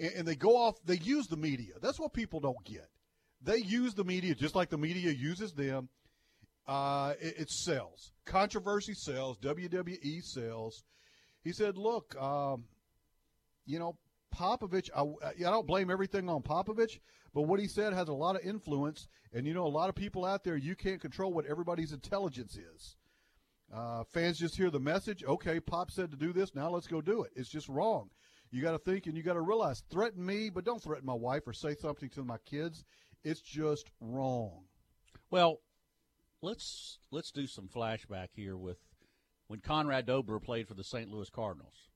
[0.02, 0.76] and, and they go off.
[0.84, 1.74] They use the media.
[1.82, 2.90] That's what people don't get.
[3.42, 5.90] They use the media just like the media uses them.
[6.68, 8.12] Uh, it, it sells.
[8.26, 9.38] Controversy sells.
[9.40, 10.84] WWE sells.
[11.44, 12.66] He said, "Look, um,
[13.66, 13.98] you know,
[14.36, 14.90] Popovich.
[14.96, 17.00] I, I don't blame everything on Popovich,
[17.34, 19.08] but what he said has a lot of influence.
[19.34, 22.58] And you know, a lot of people out there, you can't control what everybody's intelligence
[22.58, 22.96] is."
[23.74, 25.24] Uh, fans just hear the message.
[25.24, 26.54] Okay, Pop said to do this.
[26.54, 27.32] Now let's go do it.
[27.36, 28.10] It's just wrong.
[28.52, 29.84] You got to think and you got to realize.
[29.90, 32.84] Threaten me, but don't threaten my wife or say something to my kids.
[33.24, 34.64] It's just wrong.
[35.30, 35.62] Well,
[36.42, 38.78] let's let's do some flashback here with
[39.48, 41.10] when Conrad Dobler played for the St.
[41.10, 41.90] Louis Cardinals.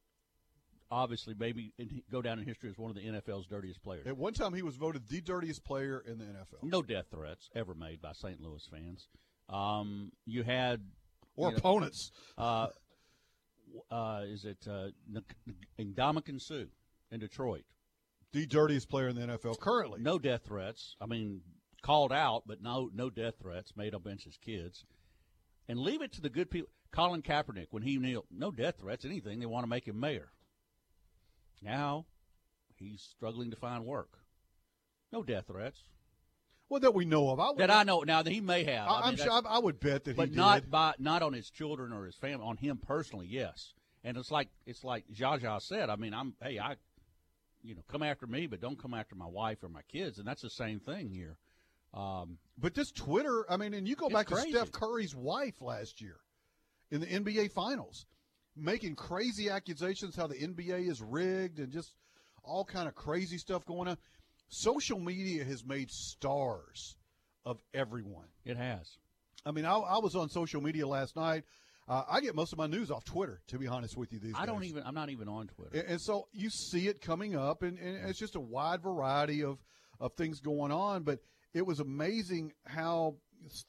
[0.91, 1.74] Obviously, maybe
[2.12, 4.06] go down in history as one of the NFL's dirtiest players.
[4.06, 6.63] At one time, he was voted the dirtiest player in the NFL.
[6.63, 8.39] No death threats ever made by St.
[8.39, 9.08] Louis fans.
[9.50, 10.82] Um, you had
[11.36, 12.12] Or you know, opponents.
[12.38, 12.68] Uh,
[13.91, 14.88] uh, is it uh,
[15.79, 16.65] Ndamukong Suh
[17.11, 17.63] in Detroit?
[18.33, 20.01] The dirtiest player in the NFL currently.
[20.01, 20.95] No death threats.
[20.99, 21.41] I mean,
[21.81, 24.85] called out, but no no death threats made up against his kids.
[25.67, 26.69] And leave it to the good people.
[26.91, 29.39] Colin Kaepernick, when he kneeled, no death threats, anything.
[29.39, 30.29] They want to make him mayor.
[31.61, 32.05] Now
[32.75, 34.19] he's struggling to find work.
[35.11, 35.81] No death threats
[36.69, 37.39] Well, that we know of.
[37.39, 38.01] I that I know.
[38.01, 38.88] Now that he may have.
[38.88, 39.32] I, am mean, sure.
[39.32, 40.71] I, I would bet that but he not did.
[40.71, 42.45] by not on his children or his family.
[42.45, 43.73] On him personally, yes.
[44.04, 45.89] And it's like it's like Zaza said.
[45.89, 46.75] I mean, I'm hey, I,
[47.63, 50.17] you know, come after me, but don't come after my wife or my kids.
[50.17, 51.38] And that's the same thing here.
[51.93, 54.51] Um, But this Twitter, I mean, and you go back crazy.
[54.51, 56.17] to Steph Curry's wife last year
[56.91, 58.06] in the NBA Finals,
[58.56, 61.93] making crazy accusations how the NBA is rigged and just
[62.43, 63.97] all kind of crazy stuff going on.
[64.47, 66.95] Social media has made stars
[67.45, 68.27] of everyone.
[68.43, 68.97] it has.
[69.45, 71.43] I mean, I, I was on social media last night.
[71.88, 74.17] Uh, I get most of my news off Twitter, to be honest with you.
[74.17, 74.81] These I don't even.
[74.84, 75.77] I'm not even on Twitter.
[75.77, 79.43] And, and so you see it coming up, and, and it's just a wide variety
[79.43, 79.60] of,
[79.99, 81.03] of things going on.
[81.03, 81.19] But
[81.53, 83.17] it was amazing how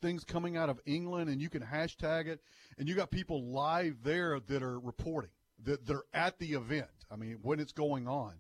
[0.01, 2.41] things coming out of England, and you can hashtag it,
[2.79, 5.31] and you got people live there that are reporting,
[5.65, 6.89] that they're at the event.
[7.11, 8.35] I mean, when it's going on.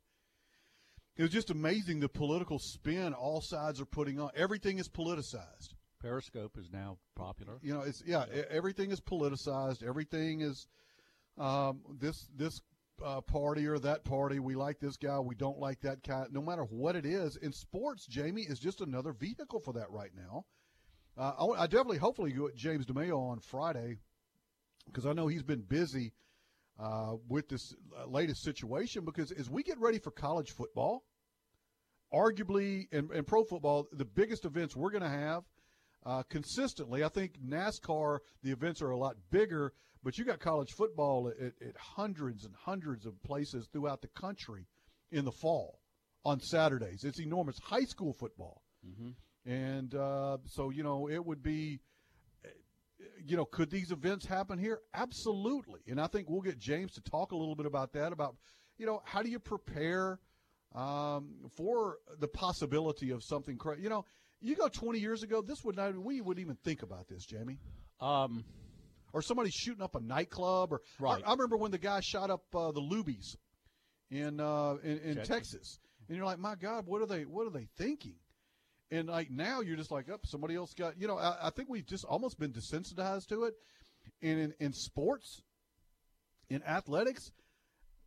[1.17, 4.31] It was just amazing the political spin all sides are putting on.
[4.37, 5.75] Everything is politicized.
[6.01, 7.59] Periscope is now popular.
[7.63, 9.83] You know, it's yeah, e- everything is politicized.
[9.83, 10.67] Everything is
[11.39, 12.61] um, this this
[13.05, 14.39] uh, party or that party.
[14.41, 15.19] We like this guy.
[15.19, 16.25] We don't like that guy.
[16.31, 20.13] No matter what it is, in sports, Jamie is just another vehicle for that right
[20.15, 20.45] now.
[21.17, 23.97] Uh, I, I definitely, hopefully, go at James DeMeo on Friday
[24.87, 26.13] because I know he's been busy
[26.79, 27.75] uh, with this
[28.07, 31.05] latest situation because as we get ready for college football,
[32.13, 35.45] arguably in, in pro football, the biggest events we're going to have
[36.05, 37.03] uh, consistently.
[37.03, 39.73] I think NASCAR, the events are a lot bigger,
[40.05, 44.67] but you got college football at, at hundreds and hundreds of places throughout the country
[45.11, 45.81] in the fall
[46.25, 47.05] on Saturdays.
[47.05, 47.59] It's enormous.
[47.59, 48.63] High school football.
[48.87, 49.51] Mm-hmm.
[49.51, 51.81] And uh, so, you know, it would be,
[53.25, 54.81] you know, could these events happen here?
[54.95, 55.81] Absolutely.
[55.89, 58.37] And I think we'll get James to talk a little bit about that, about,
[58.79, 60.19] you know, how do you prepare
[60.75, 63.83] um, for the possibility of something crazy?
[63.83, 64.05] You know,
[64.41, 67.59] you go 20 years ago, this would not, we wouldn't even think about this, Jamie.
[68.01, 68.45] Um,
[69.13, 71.23] or somebody shooting up a nightclub, or right.
[71.25, 73.37] I, I remember when the guy shot up uh, the Luby's
[74.11, 75.29] in uh, in, in Texas.
[75.29, 75.79] Texas.
[76.09, 77.23] and you're like, my God, what are they?
[77.23, 78.17] What are they thinking?
[78.91, 81.01] And like now, you're just like, up oh, somebody else got.
[81.01, 83.55] You know, I, I, think we've just almost been desensitized to it.
[84.23, 85.43] And in, in sports,
[86.49, 87.33] in athletics,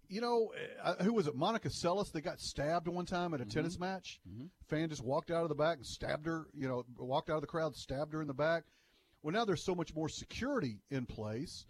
[0.07, 1.35] you know, uh, who was it?
[1.35, 2.11] Monica Seles.
[2.11, 3.51] They got stabbed one time at a mm-hmm.
[3.51, 4.19] tennis match.
[4.27, 4.45] Mm-hmm.
[4.67, 6.47] Fan just walked out of the back and stabbed her.
[6.53, 8.63] You know, walked out of the crowd, stabbed her in the back.
[9.21, 11.65] Well, now there's so much more security in place,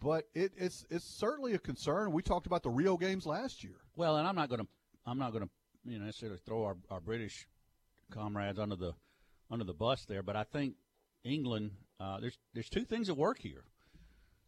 [0.00, 2.12] but it, it's it's certainly a concern.
[2.12, 3.76] We talked about the Rio games last year.
[3.96, 4.66] Well, and I'm not going to
[5.06, 5.50] I'm not going to
[5.84, 7.46] you know necessarily throw our, our British
[8.10, 8.92] comrades under the
[9.50, 10.74] under the bus there, but I think
[11.24, 13.64] England uh, there's there's two things at work here.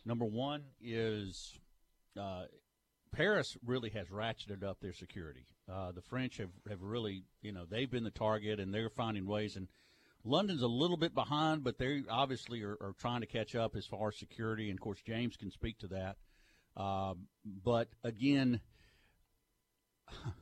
[0.04, 1.58] Number one is
[2.18, 2.44] uh,
[3.12, 5.46] Paris really has ratcheted up their security.
[5.70, 9.26] Uh, the French have, have really, you know, they've been the target and they're finding
[9.26, 9.56] ways.
[9.56, 9.68] And
[10.24, 13.86] London's a little bit behind, but they obviously are, are, trying to catch up as
[13.86, 14.70] far as security.
[14.70, 16.16] And of course, James can speak to that.
[16.76, 17.14] Uh,
[17.64, 18.60] but again,
[20.08, 20.32] how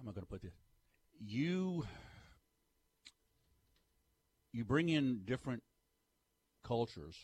[0.00, 0.52] am I going to put this?
[1.20, 1.84] You
[4.52, 5.62] you bring in different
[6.64, 7.16] cultures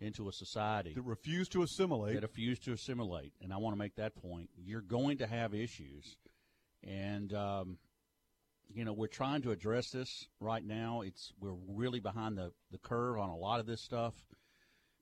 [0.00, 2.14] into a society that refuse to assimilate.
[2.14, 4.50] That refuse to assimilate, and I want to make that point.
[4.56, 6.16] You're going to have issues,
[6.84, 7.78] and um,
[8.72, 11.02] you know, we're trying to address this right now.
[11.02, 14.14] It's we're really behind the, the curve on a lot of this stuff,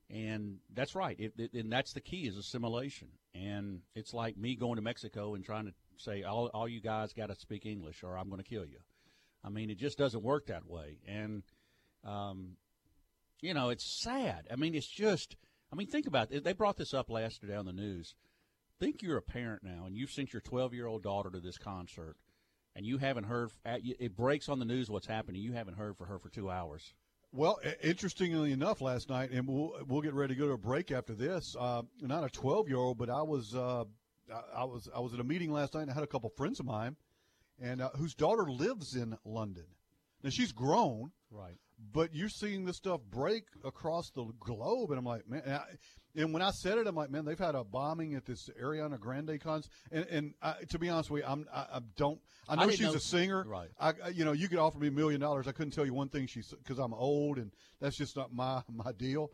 [0.09, 1.19] and that's right.
[1.19, 3.09] It, it, and that's the key is assimilation.
[3.35, 7.13] And it's like me going to Mexico and trying to say all all you guys
[7.13, 8.79] got to speak English or I'm going to kill you.
[9.47, 10.99] I mean, it just doesn't work that way.
[11.07, 11.43] And
[12.05, 12.57] um,
[13.41, 14.47] you know, it's sad.
[14.51, 15.37] I mean, it's just.
[15.73, 16.45] I mean, think about it.
[16.45, 18.15] They brought this up yesterday on the news.
[18.79, 21.59] Think you're a parent now, and you've sent your 12 year old daughter to this
[21.59, 22.17] concert
[22.77, 23.51] and you haven't heard.
[23.65, 25.41] It breaks on the news what's happening.
[25.41, 26.93] You haven't heard for her for two hours.
[27.33, 30.93] Well, interestingly enough, last night, and we'll we'll get ready to go to a break
[30.93, 31.57] after this.
[31.59, 33.85] Uh, not a twelve year old, but I was uh,
[34.55, 35.83] I was I was at a meeting last night.
[35.83, 36.97] and I had a couple friends of mine,
[37.61, 39.67] and uh, whose daughter lives in London.
[40.23, 41.59] Now she's grown, right?
[41.93, 45.43] But you're seeing this stuff break across the globe, and I'm like, man.
[45.45, 45.65] And, I,
[46.19, 48.99] and when I said it, I'm like, man, they've had a bombing at this Ariana
[48.99, 49.71] Grande concert.
[49.93, 52.19] And, and I, to be honest with you, I'm, I, I don't.
[52.49, 53.45] I know I she's know, a singer.
[53.47, 53.69] Right.
[53.79, 55.47] I, you know, you could offer me a million dollars.
[55.47, 58.63] I couldn't tell you one thing she's because I'm old, and that's just not my
[58.73, 59.31] my deal.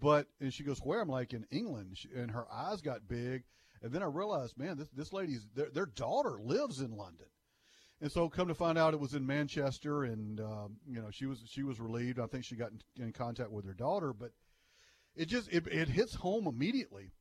[0.00, 1.00] But and she goes, where?
[1.00, 3.44] I'm like in England, and her eyes got big.
[3.82, 7.26] And then I realized, man, this this lady's their, their daughter lives in London.
[8.00, 11.24] And so, come to find out, it was in Manchester, and um, you know she
[11.24, 12.20] was she was relieved.
[12.20, 14.32] I think she got in, in, contact with her daughter, but
[15.14, 17.12] it just it, it hits home immediately.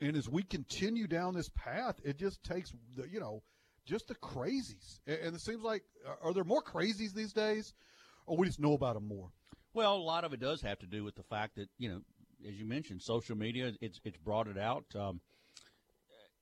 [0.00, 3.42] And as we continue down this path, it just takes the you know
[3.84, 5.82] just the crazies, and, it seems like
[6.22, 7.74] are there more crazies these days,
[8.26, 9.30] or we just know about them more?
[9.74, 12.02] Well, a lot of it does have to do with the fact that you know,
[12.48, 14.84] as you mentioned, social media it's it's brought it out.
[14.94, 15.20] Um,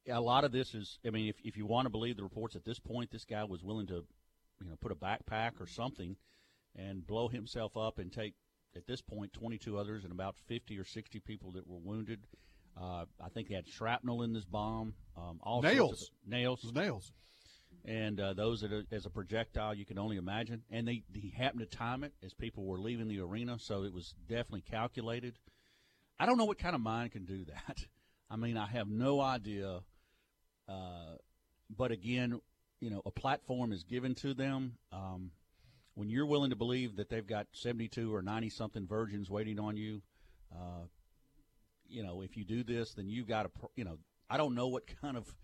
[0.08, 2.56] a lot of this is, I mean, if, if you want to believe the reports
[2.56, 4.04] at this point, this guy was willing to,
[4.62, 6.16] you know, put a backpack or something
[6.76, 8.34] and blow himself up and take,
[8.76, 12.20] at this point, 22 others and about 50 or 60 people that were wounded.
[12.80, 14.94] Uh, I think he had shrapnel in this bomb.
[15.16, 16.02] Um, all nails.
[16.02, 16.72] Of, nails.
[16.72, 17.12] Nails.
[17.84, 20.62] And uh, those that are, as a projectile, you can only imagine.
[20.70, 23.92] And they, he happened to time it as people were leaving the arena, so it
[23.92, 25.38] was definitely calculated.
[26.18, 27.78] I don't know what kind of mind can do that.
[28.30, 29.80] I mean, I have no idea
[30.70, 31.16] uh,
[31.76, 32.40] but again,
[32.80, 34.76] you know, a platform is given to them.
[34.92, 35.32] Um,
[35.94, 39.76] when you're willing to believe that they've got 72 or 90 something virgins waiting on
[39.76, 40.00] you,
[40.54, 40.86] uh,
[41.88, 44.68] you know, if you do this, then you've got to, you know, I don't know
[44.68, 45.34] what kind of,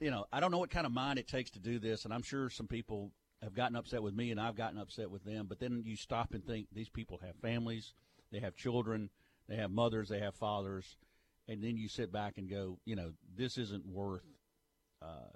[0.00, 2.04] you know, I don't know what kind of mind it takes to do this.
[2.04, 3.10] And I'm sure some people
[3.42, 5.46] have gotten upset with me and I've gotten upset with them.
[5.48, 7.92] But then you stop and think these people have families,
[8.30, 9.10] they have children,
[9.48, 10.96] they have mothers, they have fathers
[11.48, 14.22] and then you sit back and go, you know, this isn't worth,
[15.02, 15.32] uh,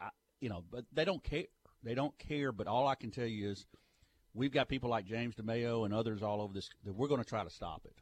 [0.00, 0.08] I,
[0.40, 1.44] you know, but they don't care.
[1.82, 2.52] They don't care.
[2.52, 3.66] But all I can tell you is,
[4.34, 7.28] we've got people like James DeMeo and others all over this that we're going to
[7.28, 7.96] try to stop it,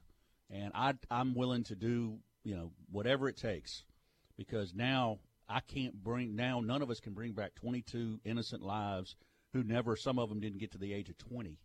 [0.50, 3.84] and I, I'm willing to do you know, whatever it takes,
[4.36, 9.16] because now I can't bring now none of us can bring back 22 innocent lives
[9.52, 11.58] who never some of them didn't get to the age of 20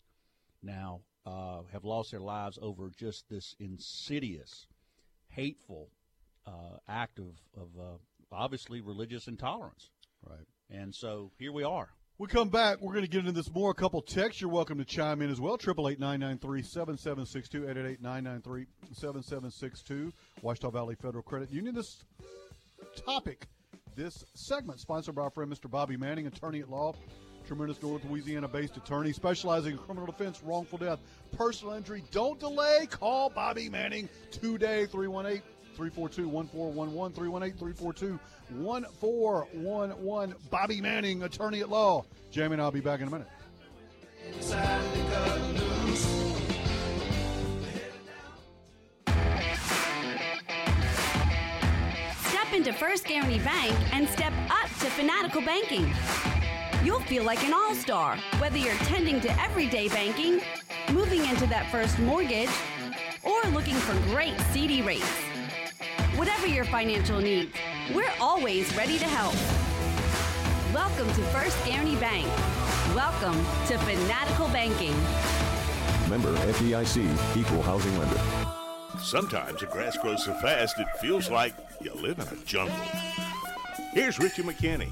[0.63, 4.67] now uh, have lost their lives over just this insidious,
[5.39, 5.89] hateful
[6.45, 7.97] uh, act of, of uh,
[8.31, 9.89] obviously religious intolerance.
[10.27, 10.45] Right.
[10.69, 11.89] And so here we are.
[12.17, 12.81] We come back.
[12.81, 13.71] We're going to get into this more.
[13.71, 14.41] A couple texts.
[14.41, 15.57] You're welcome to chime in as well.
[15.57, 18.65] Triple eight nine nine three seven seven six two eight eight eight nine nine three
[18.91, 20.11] seven seven six two.
[20.43, 21.73] Ouachita Valley Federal Credit Union.
[21.73, 22.03] This
[23.05, 23.47] topic,
[23.95, 25.71] this segment, sponsored by our friend Mr.
[25.71, 26.93] Bobby Manning, attorney at law,
[27.49, 30.99] tremendous North Louisiana-based attorney specializing in criminal defense, wrongful death,
[31.35, 32.03] personal injury.
[32.11, 32.87] Don't delay.
[32.87, 34.85] Call Bobby Manning today.
[34.85, 35.41] 318-
[35.75, 38.19] 342-1411,
[38.53, 40.33] 318-342-1411.
[40.51, 42.05] Bobby Manning, attorney at law.
[42.31, 43.27] Jamie and I'll be back in a minute.
[52.27, 55.91] Step into First Guarantee Bank and step up to Fanatical Banking.
[56.81, 60.39] You'll feel like an all star, whether you're tending to everyday banking,
[60.93, 62.49] moving into that first mortgage,
[63.21, 65.11] or looking for great CD rates.
[66.15, 67.53] Whatever your financial needs,
[67.93, 69.35] we're always ready to help.
[70.73, 72.25] Welcome to First Guarantee Bank.
[72.95, 73.35] Welcome
[73.67, 74.95] to Fanatical Banking.
[76.09, 78.21] Member FDIC, Equal Housing Lender.
[79.03, 82.73] Sometimes the grass grows so fast it feels like you live in a jungle.
[83.91, 84.91] Here's Richie McKinney.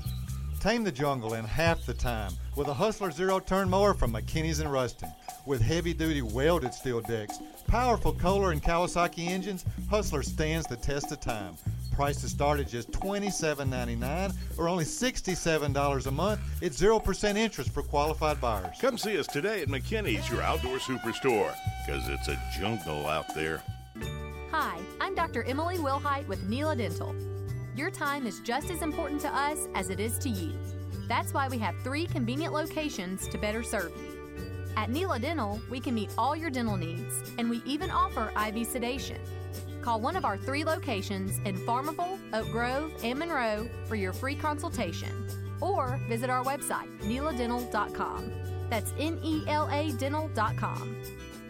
[0.59, 4.59] Tame the jungle in half the time with a Hustler Zero Turn Mower from McKinney's
[4.59, 5.09] and Ruston.
[5.45, 11.11] With heavy duty welded steel decks, powerful Kohler and Kawasaki engines, Hustler stands the test
[11.11, 11.55] of time.
[11.93, 16.39] Prices start at just $27.99 or only $67 a month.
[16.61, 18.75] It's 0% interest for qualified buyers.
[18.81, 21.53] Come see us today at McKinney's, your outdoor superstore,
[21.85, 23.61] because it's a jungle out there.
[24.51, 25.43] Hi, I'm Dr.
[25.43, 27.15] Emily Wilhite with NELA Dental.
[27.77, 30.51] Your time is just as important to us as it is to you.
[31.07, 34.73] That's why we have three convenient locations to better serve you.
[34.75, 38.65] At NELA Dental, we can meet all your dental needs, and we even offer IV
[38.65, 39.21] sedation.
[39.83, 44.35] Call one of our three locations in Farmerville, Oak Grove, and Monroe for your free
[44.35, 45.27] consultation,
[45.61, 48.31] or visit our website, neladental.com.
[48.71, 50.97] That's N E L A dental.com.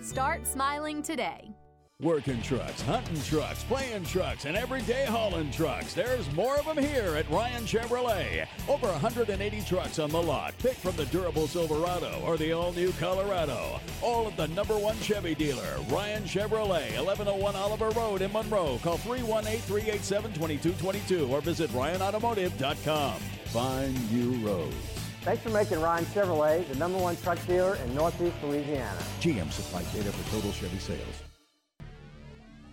[0.01, 1.56] Start smiling today.
[1.99, 5.95] Working trucks, hunting trucks, playing trucks, and everyday hauling trucks.
[5.95, 8.45] There's more of them here at Ryan Chevrolet.
[8.69, 10.53] Over 180 trucks on the lot.
[10.59, 13.81] Pick from the durable Silverado or the all-new Colorado.
[14.03, 18.79] All at the number one Chevy dealer, Ryan Chevrolet, 1101 Oliver Road in Monroe.
[18.83, 23.13] Call 318-387-2222 or visit RyanAutomotive.com.
[23.45, 24.75] Find you roads.
[25.21, 28.99] Thanks for making Ryan Chevrolet the number one truck dealer in Northeast Louisiana.
[29.19, 31.23] GM supplies data for total Chevy sales.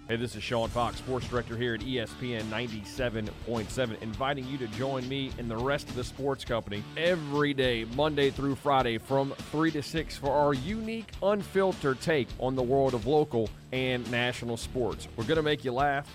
[0.07, 5.09] Hey, this is Sean Fox, sports director here at ESPN 97.7, inviting you to join
[5.09, 9.71] me and the rest of the sports company every day, Monday through Friday, from 3
[9.71, 15.09] to 6 for our unique, unfiltered take on the world of local and national sports.
[15.17, 16.07] We're going to make you laugh.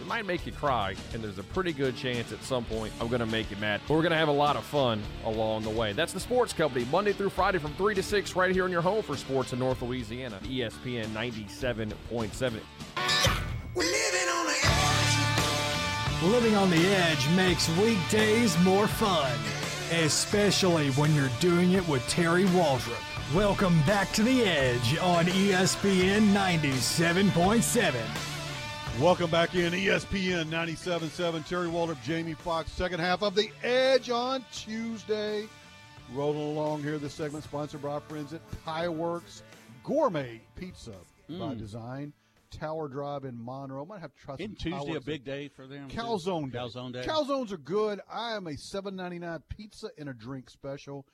[0.00, 3.06] It might make you cry, and there's a pretty good chance at some point I'm
[3.06, 3.80] going to make you mad.
[3.86, 5.92] But we're going to have a lot of fun along the way.
[5.92, 8.82] That's the Sports Company, Monday through Friday from 3 to 6, right here in your
[8.82, 13.35] home for sports in North Louisiana, ESPN 97.7.
[16.22, 19.38] Living on the edge makes weekdays more fun,
[19.92, 23.34] especially when you're doing it with Terry Waldrop.
[23.34, 27.94] Welcome back to the Edge on ESPN 97.7.
[29.00, 31.46] Welcome back in ESPN 97.7.
[31.46, 35.46] Terry Waldrop, Jamie Fox, second half of the Edge on Tuesday.
[36.14, 39.42] Rolling along here, this segment sponsored by our friends at Pie Works
[39.84, 40.92] Gourmet Pizza
[41.28, 41.58] by Mm.
[41.58, 42.12] Design.
[42.50, 43.82] Tower Drive in Monroe.
[43.84, 45.88] I might have to try some Isn't Tuesday a big day for them?
[45.88, 45.96] too?
[45.96, 46.58] Calzone day.
[46.58, 47.04] Calzone day.
[47.06, 48.00] Calzones are good.
[48.10, 51.06] I am a seven ninety nine pizza and a drink special.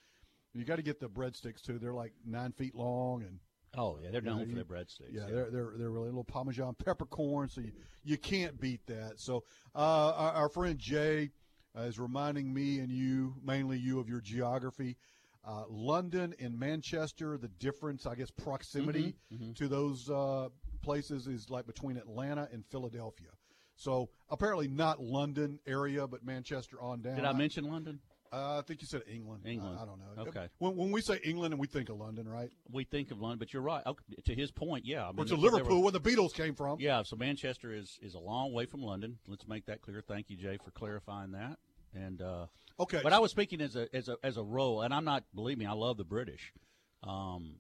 [0.54, 1.78] You got to get the breadsticks too.
[1.78, 3.38] They're like nine feet long and.
[3.74, 5.12] Oh yeah, they're known Yeah, for their breadsticks.
[5.12, 7.72] Yeah, they're they're they're really little Parmesan peppercorn, so you,
[8.04, 9.14] you can't beat that.
[9.18, 11.30] So uh, our, our friend Jay
[11.74, 14.98] uh, is reminding me and you, mainly you, of your geography.
[15.42, 19.56] Uh, London and Manchester, the difference, I guess, proximity Mhm, mhm.
[19.56, 20.50] to those uh,
[20.82, 23.28] places is like between Atlanta and Philadelphia.
[23.76, 27.16] So apparently not London area, but Manchester on down.
[27.16, 28.00] Did I mention London?
[28.32, 29.42] Uh, I think you said England.
[29.44, 29.76] England.
[29.78, 30.22] I, I don't know.
[30.22, 30.48] Okay.
[30.58, 32.50] When, when we say England, and we think of London, right?
[32.70, 33.82] We think of London, but you're right.
[33.84, 35.04] Okay, to his point, yeah.
[35.06, 36.80] I mean, Or to they were- Liverpool, where the Beatles came from.
[36.80, 39.18] Yeah, so Manchester is is a long way from London.
[39.26, 40.00] Let's make that clear.
[40.06, 41.58] Thank you, Jay, for clarifying that.
[41.94, 42.46] And uh,
[42.80, 43.00] Okay.
[43.02, 45.24] but I was speaking as a as a as a role, and I'm not.
[45.34, 46.54] Believe me, I love the British,
[47.02, 47.56] um,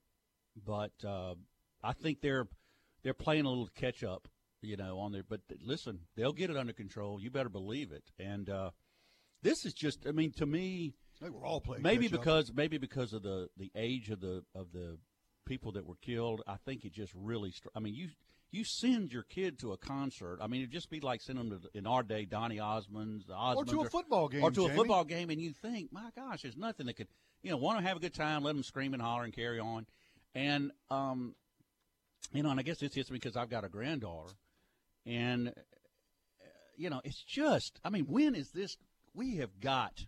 [0.66, 1.34] but uh,
[1.84, 2.46] I think they're
[3.02, 4.28] they're playing a little catch up
[4.64, 5.24] you know, on there.
[5.28, 7.20] But listen, they'll get it under control.
[7.20, 8.04] You better believe it.
[8.16, 8.70] And uh,
[9.42, 11.82] this is just, I mean, to me, think we're all playing.
[11.82, 12.20] maybe catch up.
[12.20, 14.98] because maybe because of the the age of the of the
[15.46, 16.42] people that were killed.
[16.46, 17.52] I think it just really.
[17.52, 18.08] Str- I mean, you
[18.50, 20.38] you send your kid to a concert.
[20.40, 23.34] I mean, it'd just be like sending them to, in our day, Donny Osmond's, the
[23.34, 24.72] or Osmonds, to a football game, or to Jamie.
[24.72, 27.08] a football game, and you think, my gosh, there's nothing that could,
[27.42, 29.58] you know, want to have a good time, let them scream and holler and carry
[29.58, 29.86] on,
[30.34, 31.34] and um,
[32.32, 34.32] you know, and I guess it's just because I've got a granddaughter,
[35.06, 35.52] and
[36.76, 38.76] you know, it's just, I mean, when is this?
[39.14, 40.06] We have got,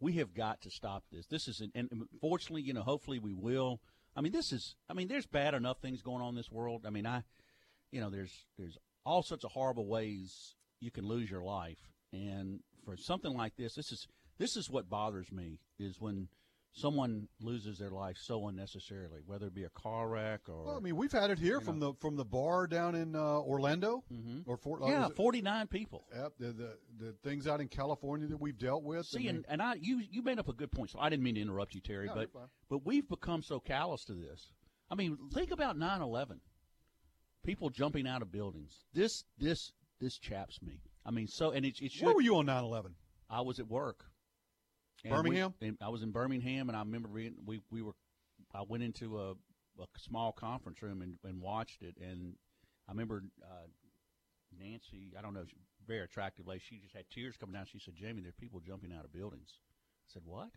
[0.00, 1.26] we have got to stop this.
[1.26, 3.80] This is, an, and fortunately, you know, hopefully we will.
[4.14, 6.84] I mean, this is, I mean, there's bad enough things going on in this world.
[6.86, 7.22] I mean, I,
[7.90, 11.78] you know, there's there's all sorts of horrible ways you can lose your life,
[12.12, 14.06] and for something like this, this is
[14.38, 16.28] this is what bothers me is when
[16.78, 20.80] someone loses their life so unnecessarily, whether it be a car wreck or Well, I
[20.80, 24.04] mean, we've had it here from the from the bar down in uh, Orlando
[24.46, 24.82] or Fort.
[24.82, 26.06] uh, yeah, forty nine people.
[26.14, 29.06] Yep, the, the the things out in California that we've dealt with.
[29.06, 30.90] See, and, and I you you made up a good point.
[30.90, 32.30] So I didn't mean to interrupt you, Terry, No, but
[32.68, 34.52] but we've become so callous to this.
[34.90, 36.38] I mean, think about 9-11.
[37.44, 38.84] People jumping out of buildings.
[38.92, 40.80] This this this chaps me.
[41.04, 42.06] I mean, so and it, it should.
[42.06, 42.92] Where were you on 9/11?
[43.30, 44.04] I was at work.
[45.04, 45.54] And we- Birmingham?
[45.60, 47.94] and I was in Birmingham, and I remember being, we we were.
[48.54, 52.34] I went into a, a small conference room and, and watched it, and
[52.88, 53.66] I remember uh,
[54.58, 55.12] Nancy.
[55.18, 56.62] I don't know, she, very attractive lady.
[56.68, 57.66] She just had tears coming down.
[57.70, 59.50] She said, "Jamie, there are people jumping out of buildings."
[60.08, 60.50] I said, "What?"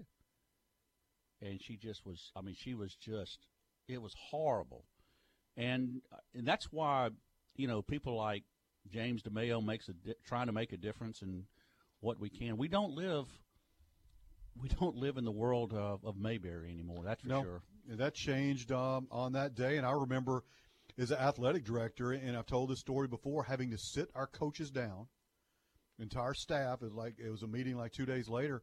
[1.41, 2.31] And she just was.
[2.35, 3.47] I mean, she was just.
[3.87, 4.85] It was horrible,
[5.57, 6.01] and
[6.33, 7.09] and that's why
[7.55, 8.43] you know people like
[8.89, 11.45] James DeMeo makes a di- trying to make a difference in
[11.99, 12.57] what we can.
[12.57, 13.27] We don't live.
[14.55, 17.03] We don't live in the world of, of Mayberry anymore.
[17.05, 17.61] That's for no, sure.
[17.87, 19.77] that changed um, on that day.
[19.77, 20.43] And I remember,
[20.97, 24.69] as an athletic director, and I've told this story before, having to sit our coaches
[24.69, 25.07] down,
[25.99, 26.81] entire staff.
[26.81, 28.61] It was like it was a meeting like two days later,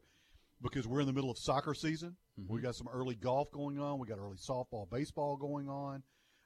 [0.61, 2.16] because we're in the middle of soccer season.
[2.47, 3.99] We got some early golf going on.
[3.99, 6.03] We got early softball, baseball going on.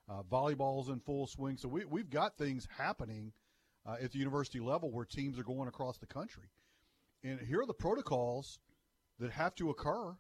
[0.09, 1.57] Uh, volleyball's in full swing.
[1.57, 3.33] So we, we've got things happening
[3.87, 6.51] uh, at the university level where teams are going across the country.
[7.23, 8.59] And here are the protocols
[9.23, 10.17] that have to occur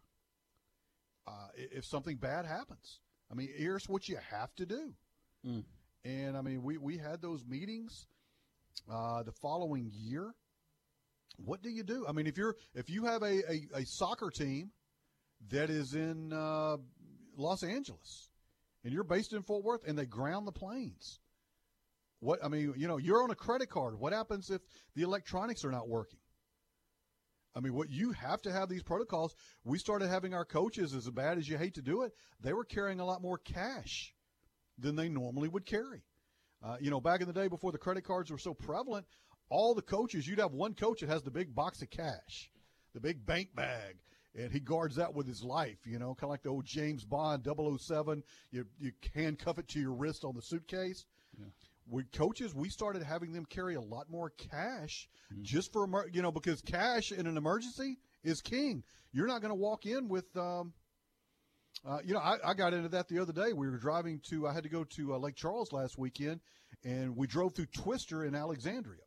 [1.27, 3.01] uh, if something bad happens.
[3.31, 4.95] I mean, here's what you have to do.
[5.45, 5.65] Mm.
[6.05, 8.07] And I mean, we, we had those meetings
[8.91, 10.33] uh, the following year.
[11.37, 12.07] What do you do?
[12.09, 14.71] I mean, if you're if you have a, a, a soccer team
[15.51, 16.77] that is in uh,
[17.37, 18.29] Los Angeles
[18.85, 21.19] and you're based in Fort Worth and they ground the planes,
[22.21, 23.99] what I mean, you know, you're on a credit card.
[23.99, 24.61] What happens if
[24.95, 26.21] the electronics are not working?
[27.55, 29.35] I mean, what you have to have these protocols.
[29.65, 32.65] We started having our coaches, as bad as you hate to do it, they were
[32.65, 34.15] carrying a lot more cash
[34.79, 36.03] than they normally would carry.
[36.63, 39.07] Uh, you know, back in the day before the credit cards were so prevalent,
[39.49, 42.51] all the coaches, you'd have one coach that has the big box of cash,
[42.95, 43.97] the big bank bag,
[44.35, 47.05] and he guards that with his life, you know, kind of like the old James
[47.05, 48.23] Bond 007.
[48.51, 51.05] You, you handcuff it to your wrist on the suitcase.
[51.93, 55.11] With coaches, we started having them carry a lot more cash
[55.43, 58.83] just for, emer- you know, because cash in an emergency is king.
[59.13, 60.73] You're not going to walk in with, um,
[61.87, 63.53] uh, you know, I, I got into that the other day.
[63.53, 66.41] We were driving to, I had to go to uh, Lake Charles last weekend,
[66.83, 69.03] and we drove through Twister in Alexandria.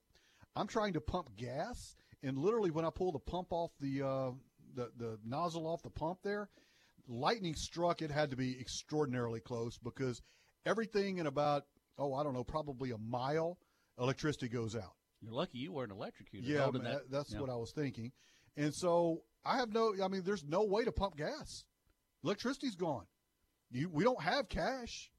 [0.55, 4.31] I'm trying to pump gas, and literally when I pull the pump off the, uh,
[4.75, 6.49] the, the nozzle off the pump there,
[7.07, 8.03] lightning struck.
[8.03, 10.21] It had to be extraordinarily close because
[10.67, 11.63] everything in about,
[11.97, 13.57] oh, I don't know, probably a mile,
[13.99, 14.93] electricity goes out.
[15.21, 16.49] You're lucky you weren't electrocuted.
[16.49, 17.39] Yeah, man, that- that's yeah.
[17.39, 18.11] what I was thinking.
[18.57, 21.65] And so I have no, I mean, there's no way to pump gas.
[22.23, 23.05] Electricity's gone.
[23.71, 25.11] You, we don't have cash.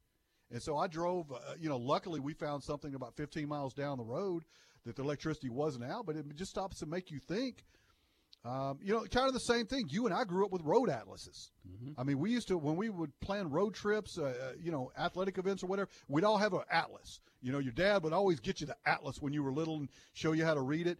[0.51, 3.99] And so I drove, uh, you know, luckily we found something about 15 miles down
[3.99, 4.45] the road
[4.85, 7.65] that the electricity wasn't out, but it just stops to make you think.
[8.47, 9.87] Um, you know, kind of the same thing.
[9.91, 11.51] You and I grew up with road atlases.
[11.99, 14.93] I mean, we used to, when we would plan road trips, uh, uh, you know,
[14.97, 17.21] athletic events or whatever, we'd all have an atlas.
[17.43, 19.89] You know, your dad would always get you the atlas when you were little and
[20.13, 20.99] show you how to read it.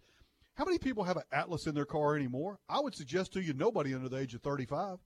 [0.55, 2.59] How many people have an atlas in their car anymore?
[2.67, 4.97] I would suggest to you nobody under the age of 35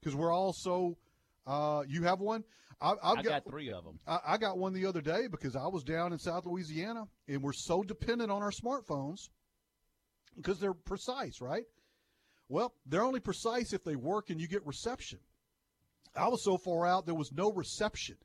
[0.00, 0.96] because we're all so.
[1.46, 2.44] Uh, you have one?
[2.80, 3.98] I, I've I got three of them.
[4.06, 7.42] I, I got one the other day because I was down in South Louisiana and
[7.42, 9.28] we're so dependent on our smartphones
[10.36, 11.64] because they're precise, right?
[12.52, 15.20] Well, they're only precise if they work and you get reception.
[16.14, 18.16] I was so far out, there was no reception.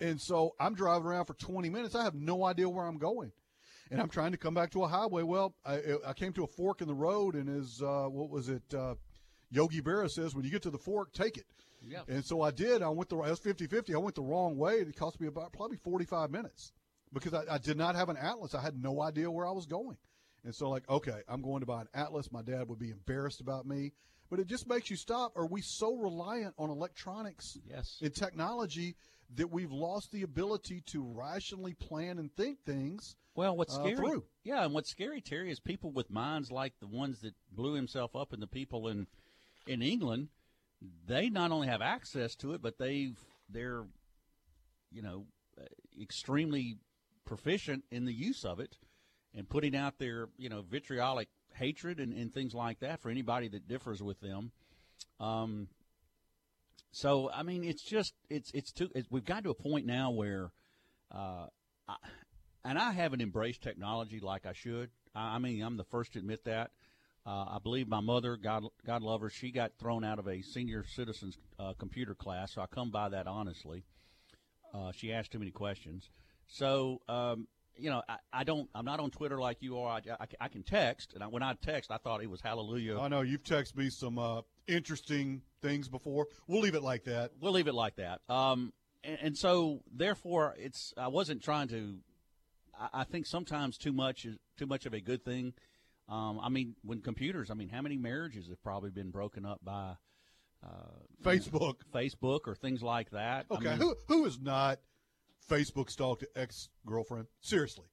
[0.00, 1.94] And so I'm driving around for 20 minutes.
[1.94, 3.30] I have no idea where I'm going.
[3.88, 5.22] And I'm trying to come back to a highway.
[5.22, 8.48] Well, I, I came to a fork in the road, and as, uh, what was
[8.48, 8.62] it?
[8.74, 8.96] Uh,
[9.52, 11.46] Yogi Berra says, when you get to the fork, take it.
[11.86, 12.00] Yeah.
[12.08, 12.82] And so I did.
[12.82, 13.94] I went the, I was 50 50.
[13.94, 14.74] I went the wrong way.
[14.74, 16.72] It cost me about probably 45 minutes
[17.12, 18.56] because I, I did not have an Atlas.
[18.56, 19.96] I had no idea where I was going.
[20.44, 22.32] And so, like, okay, I'm going to buy an Atlas.
[22.32, 23.92] My dad would be embarrassed about me.
[24.30, 25.36] But it just makes you stop.
[25.36, 27.98] Are we so reliant on electronics yes.
[28.00, 28.94] and technology
[29.34, 33.16] that we've lost the ability to rationally plan and think things?
[33.34, 33.96] Well, what's uh, scary?
[33.96, 34.24] through?
[34.44, 38.14] Yeah, and what's scary, Terry, is people with minds like the ones that blew himself
[38.14, 39.06] up and the people in
[39.66, 40.28] in England.
[41.06, 43.18] They not only have access to it, but they've
[43.48, 43.84] they're
[44.92, 45.26] you know
[45.60, 45.64] uh,
[46.00, 46.78] extremely
[47.24, 48.76] proficient in the use of it
[49.34, 53.48] and putting out their you know vitriolic hatred and, and things like that for anybody
[53.48, 54.52] that differs with them.
[55.18, 55.68] Um,
[56.92, 58.90] so I mean, it's just it's it's too.
[58.94, 60.50] It's, we've got to a point now where,
[61.14, 61.46] uh,
[61.88, 61.96] I,
[62.64, 64.90] and I haven't embraced technology like I should.
[65.14, 66.70] I, I mean, I'm the first to admit that.
[67.26, 70.42] Uh, I believe my mother, God God love her, she got thrown out of a
[70.42, 72.54] senior citizens uh, computer class.
[72.54, 73.84] So I come by that honestly.
[74.72, 76.10] Uh, she asked too many questions.
[76.46, 78.68] So um, you know, I, I, don't.
[78.74, 79.90] I'm not on Twitter like you are.
[79.90, 82.98] I, I, I can text, and I, when I text, I thought it was Hallelujah.
[82.98, 86.26] I know you've texted me some uh, interesting things before.
[86.46, 87.32] We'll leave it like that.
[87.40, 88.20] We'll leave it like that.
[88.28, 90.92] Um, and, and so therefore, it's.
[90.96, 91.96] I wasn't trying to.
[92.78, 95.54] I, I, think sometimes too much is too much of a good thing.
[96.08, 97.50] Um, I mean, when computers.
[97.50, 99.94] I mean, how many marriages have probably been broken up by
[100.64, 100.68] uh,
[101.22, 103.46] Facebook, Facebook, or things like that?
[103.50, 104.80] Okay, I mean, who who is not
[105.50, 107.26] Facebook stalked ex girlfriend?
[107.40, 107.86] Seriously.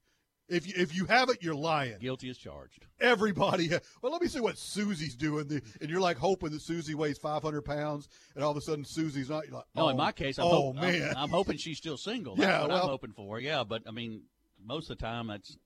[0.48, 1.98] If you, if you haven't, you're lying.
[2.00, 2.86] Guilty as charged.
[3.00, 3.70] Everybody.
[4.02, 5.60] Well, let me see what Susie's doing.
[5.80, 9.28] And you're like hoping that Susie weighs 500 pounds, and all of a sudden Susie's
[9.28, 9.50] not.
[9.50, 11.96] Like, no, oh, in my case, I'm oh hope, man, I'm, I'm, hoping she's still
[11.96, 12.36] single.
[12.38, 13.40] Yeah, what well, I'm hoping for.
[13.40, 14.22] Yeah, but I mean,
[14.64, 15.56] most of the time that's.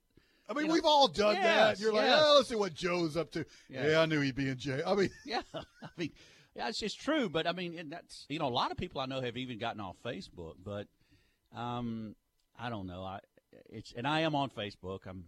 [0.49, 1.81] I mean, we've all done yes, that.
[1.81, 2.23] You're like, yes.
[2.25, 3.45] oh, let's see what Joe's up to.
[3.69, 3.89] Yeah.
[3.89, 4.83] Yeah, I knew he'd be in jail.
[4.87, 6.11] I mean, yeah, I mean,
[6.55, 7.29] yeah, it's just true.
[7.29, 9.59] But I mean, and that's you know, a lot of people I know have even
[9.59, 10.87] gotten off Facebook, but
[11.55, 12.15] um,
[12.59, 13.03] I don't know.
[13.03, 13.21] I
[13.71, 15.01] it's and I am on Facebook.
[15.07, 15.25] I'm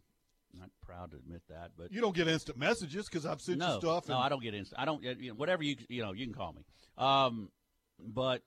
[0.59, 3.75] not proud to admit that, but you don't get instant messages because I've sent no,
[3.75, 4.09] you stuff.
[4.09, 4.81] no, I don't get instant.
[4.81, 5.03] I don't.
[5.03, 6.65] You know, whatever you you know, you can call me.
[6.97, 7.51] Um,
[7.99, 8.43] but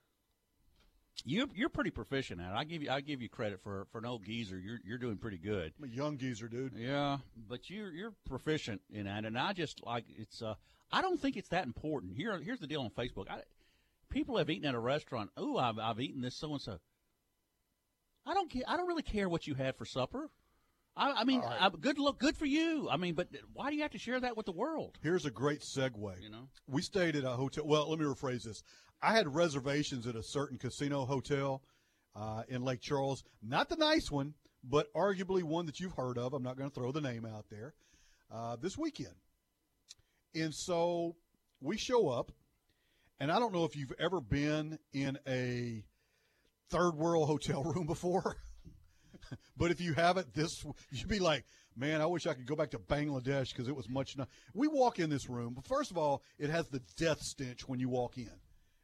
[1.25, 2.55] you you're pretty proficient at it.
[2.55, 4.57] I give you I give you credit for for an old geezer.
[4.57, 5.73] You're you're doing pretty good.
[5.77, 6.73] I'm a young geezer, dude.
[6.75, 7.17] Yeah,
[7.49, 10.41] but you're you're proficient in that, and I just like it's.
[10.41, 10.55] uh
[10.89, 12.13] I don't think it's that important.
[12.15, 13.29] Here here's the deal on Facebook.
[13.29, 13.41] I,
[14.09, 15.31] people have eaten at a restaurant.
[15.35, 16.79] Oh, I've I've eaten this so and so.
[18.27, 18.63] I don't care.
[18.67, 20.29] I don't really care what you had for supper.
[20.97, 22.89] I, I mean, I, good look, good for you.
[22.89, 24.97] I mean, but why do you have to share that with the world?
[25.01, 26.21] Here's a great segue.
[26.21, 27.65] You know, we stayed at a hotel.
[27.67, 28.63] Well, let me rephrase this.
[29.01, 31.61] I had reservations at a certain casino hotel
[32.15, 33.23] uh, in Lake Charles.
[33.43, 36.33] Not the nice one, but arguably one that you've heard of.
[36.33, 37.75] I'm not going to throw the name out there.
[38.31, 39.15] Uh, this weekend,
[40.35, 41.15] and so
[41.61, 42.31] we show up,
[43.21, 45.85] and I don't know if you've ever been in a
[46.69, 48.37] third world hotel room before.
[49.57, 51.45] but if you haven't, this you'd be like,
[51.75, 54.17] man, I wish I could go back to Bangladesh because it was much.
[54.17, 57.67] Not- we walk in this room, but first of all, it has the death stench
[57.67, 58.31] when you walk in,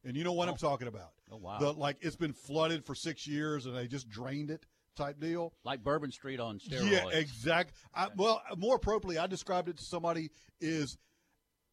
[0.04, 0.58] and you know what I'm oh.
[0.58, 1.12] talking about.
[1.32, 1.60] Oh wow!
[1.60, 4.66] The like it's been flooded for six years and they just drained it
[4.96, 5.54] type deal.
[5.64, 6.92] Like Bourbon Street on steroids.
[6.92, 7.74] Yeah, exact.
[7.94, 10.30] I, well, more appropriately, I described it to somebody
[10.62, 10.98] is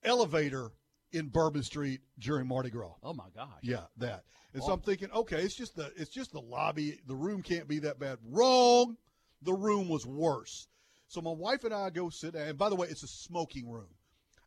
[0.02, 0.72] elevator
[1.12, 2.94] in Bourbon Street during Mardi Gras.
[3.02, 3.48] Oh my gosh!
[3.62, 4.24] Yeah, that.
[4.52, 6.98] And so I'm thinking, okay, it's just the it's just the lobby.
[7.06, 8.18] The room can't be that bad.
[8.24, 8.96] Wrong.
[9.42, 10.68] The room was worse.
[11.08, 12.48] So my wife and I go sit down.
[12.48, 13.88] And by the way, it's a smoking room.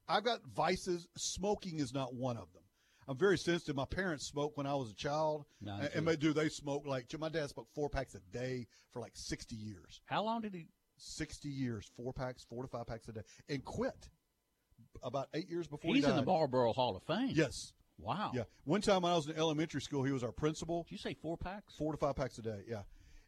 [0.07, 1.07] I've got vices.
[1.18, 2.64] Smoking is not one of them.
[3.07, 3.76] I'm very sensitive.
[3.76, 6.32] My parents smoked when I was a child, and, and they do.
[6.32, 10.01] They smoke like my dad smoked four packs a day for like 60 years.
[10.05, 10.68] How long did he?
[10.97, 14.09] 60 years, four packs, four to five packs a day, and quit
[15.02, 16.24] about eight years before He's he in the.
[16.24, 17.32] Marlboro Hall of Fame.
[17.34, 17.74] Yes.
[18.00, 18.32] Wow.
[18.34, 18.44] Yeah.
[18.66, 20.84] One time when I was in elementary school, he was our principal.
[20.84, 21.76] Did you say four packs?
[21.78, 22.62] Four to five packs a day.
[22.68, 22.82] Yeah.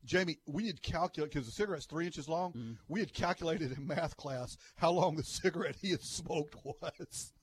[0.04, 2.52] Jamie, we had calculated because the cigarette's three inches long.
[2.52, 2.72] Mm-hmm.
[2.88, 7.34] We had calculated in math class how long the cigarette he had smoked was.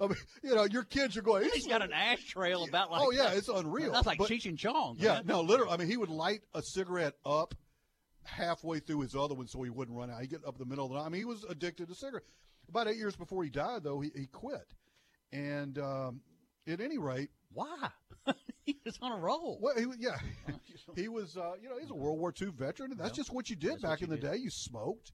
[0.00, 1.48] I mean, you know, your kids are going.
[1.54, 3.00] He's got an ash trail about like.
[3.02, 3.36] oh yeah, that.
[3.36, 3.92] it's unreal.
[3.92, 4.96] That's like But- Cheech and Chong.
[4.98, 5.26] Yeah, man.
[5.26, 5.72] no, literally.
[5.72, 7.54] I mean, he would light a cigarette up
[8.24, 10.20] halfway through his other one so he wouldn't run out.
[10.20, 11.06] He'd get up in the middle of the night.
[11.06, 12.26] I mean, he was addicted to cigarettes.
[12.68, 14.74] About eight years before he died, though, he, he quit.
[15.32, 16.20] And um,
[16.66, 17.88] at any rate, why?
[18.64, 19.58] he was on a roll.
[19.60, 20.16] Well, he, was- yeah,
[20.96, 21.36] he was.
[21.36, 23.14] Uh, you know, he's a World War II veteran, and that's Yeah.
[23.16, 24.30] just what you did That's back what in the did.
[24.32, 24.36] day.
[24.38, 25.12] You smoked,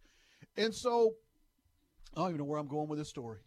[0.56, 1.14] and so
[2.16, 3.38] I don't even know where I'm going with this story.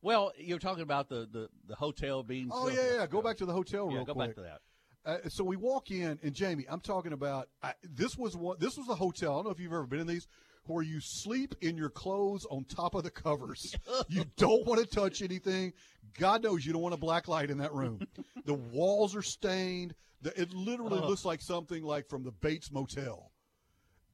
[0.00, 2.48] Well, you're talking about the the, the hotel being.
[2.52, 3.06] Oh yeah, yeah.
[3.06, 4.28] Go back to the hotel Yeah, real go quick.
[4.30, 4.60] back to that.
[5.04, 8.56] Uh, so we walk in, and Jamie, I'm talking about I, this was one.
[8.60, 9.32] This was a hotel.
[9.32, 10.26] I don't know if you've ever been in these,
[10.66, 13.74] where you sleep in your clothes on top of the covers.
[14.08, 15.72] you don't want to touch anything.
[16.18, 18.00] God knows you don't want a black light in that room.
[18.44, 19.94] the walls are stained.
[20.22, 21.08] The, it literally Ugh.
[21.08, 23.32] looks like something like from the Bates Motel.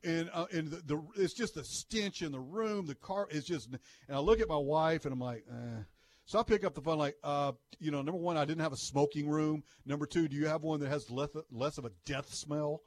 [0.04, 2.86] and uh, and the, the it's just the stench in the room.
[2.86, 5.82] The car is just, and I look at my wife and I'm like, eh.
[6.24, 8.72] so I pick up the phone like, uh, you know, number one, I didn't have
[8.72, 9.62] a smoking room.
[9.84, 12.80] Number two, do you have one that has less less of a death smell?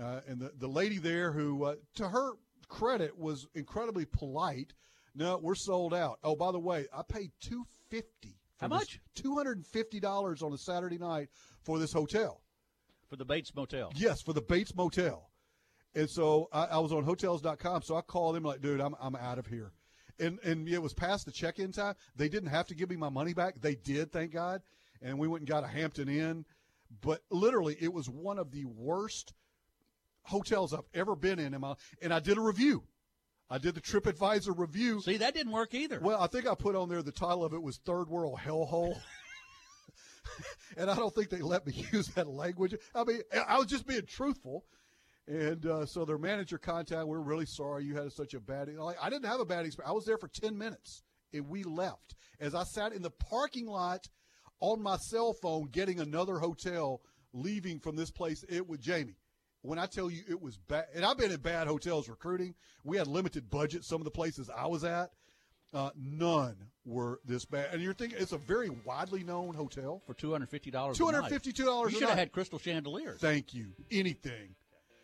[0.00, 2.30] Uh, and the the lady there who, uh, to her
[2.68, 4.72] credit, was incredibly polite.
[5.14, 6.18] No, we're sold out.
[6.22, 8.36] Oh, by the way, I paid two fifty.
[8.60, 9.00] How much?
[9.14, 11.28] Two hundred and fifty dollars on a Saturday night
[11.62, 12.42] for this hotel.
[13.08, 13.90] For the Bates Motel.
[13.96, 15.30] Yes, for the Bates Motel.
[15.94, 17.82] And so I, I was on hotels.com.
[17.82, 19.72] So I called them like, dude, I'm, I'm out of here.
[20.20, 21.94] And, and it was past the check in time.
[22.16, 23.54] They didn't have to give me my money back.
[23.60, 24.60] They did, thank God.
[25.00, 26.44] And we went and got a Hampton Inn.
[27.00, 29.32] But literally, it was one of the worst
[30.22, 31.54] hotels I've ever been in.
[31.54, 32.84] in my, and I did a review.
[33.50, 35.00] I did the TripAdvisor review.
[35.00, 36.00] See, that didn't work either.
[36.00, 38.94] Well, I think I put on there the title of it was Third World Hellhole.
[40.76, 42.74] and I don't think they let me use that language.
[42.94, 44.64] I mean, I was just being truthful.
[45.26, 48.70] And uh, so their manager contacted, we're really sorry you had such a bad.
[49.00, 49.90] I didn't have a bad experience.
[49.90, 51.02] I was there for ten minutes,
[51.34, 52.14] and we left.
[52.40, 54.08] As I sat in the parking lot
[54.60, 57.02] on my cell phone, getting another hotel,
[57.34, 59.16] leaving from this place, it was Jamie.
[59.68, 62.54] When I tell you it was bad, and I've been in bad hotels recruiting.
[62.84, 63.84] We had limited budget.
[63.84, 65.10] Some of the places I was at,
[65.74, 66.56] uh, none
[66.86, 67.74] were this bad.
[67.74, 70.96] And you're thinking it's a very widely known hotel for two hundred fifty dollars.
[70.96, 71.92] Two hundred fifty-two dollars.
[71.92, 73.20] You should have had crystal chandeliers.
[73.20, 73.72] Thank you.
[73.90, 74.54] Anything.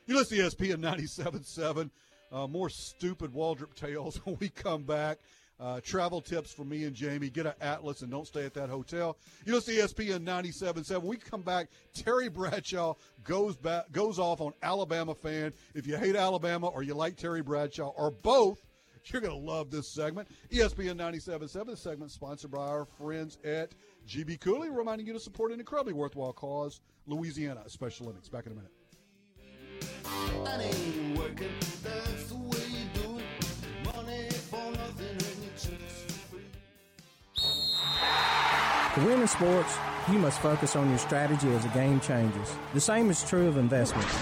[0.07, 1.91] You listen to ESPN 97.7.
[2.33, 5.19] Uh, more stupid Waldrop tales when we come back.
[5.65, 7.31] Uh, travel tips for me and Jamie.
[7.31, 9.17] Get an Atlas and don't stay at that hotel.
[9.47, 10.99] You listen to ESPN 97.7.
[10.99, 12.93] When we come back, Terry Bradshaw
[13.25, 15.55] goes back, goes off on Alabama fan.
[15.75, 18.63] If you hate Alabama or you like Terry Bradshaw or both,
[19.07, 20.29] you're going to love this segment.
[20.53, 21.67] ESPN 97.7.
[21.67, 23.73] This segment sponsored by our friends at
[24.07, 28.29] GB Cooley, reminding you to support an incredibly worthwhile cause, Louisiana Special Olympics.
[28.29, 28.71] Back in a minute.
[38.95, 39.77] To win in sports,
[40.09, 42.55] you must focus on your strategy as the game changes.
[42.75, 44.15] The same is true of investments.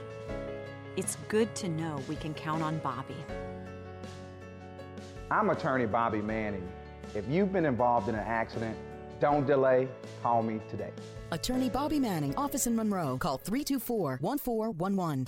[0.97, 3.15] It's good to know we can count on Bobby.
[5.29, 6.67] I'm attorney Bobby Manning.
[7.13, 8.75] If you've been involved in an accident,
[9.19, 9.87] don't delay.
[10.23, 10.91] Call me today.
[11.31, 13.17] Attorney Bobby Manning, office in Monroe.
[13.19, 15.27] Call 324 1411.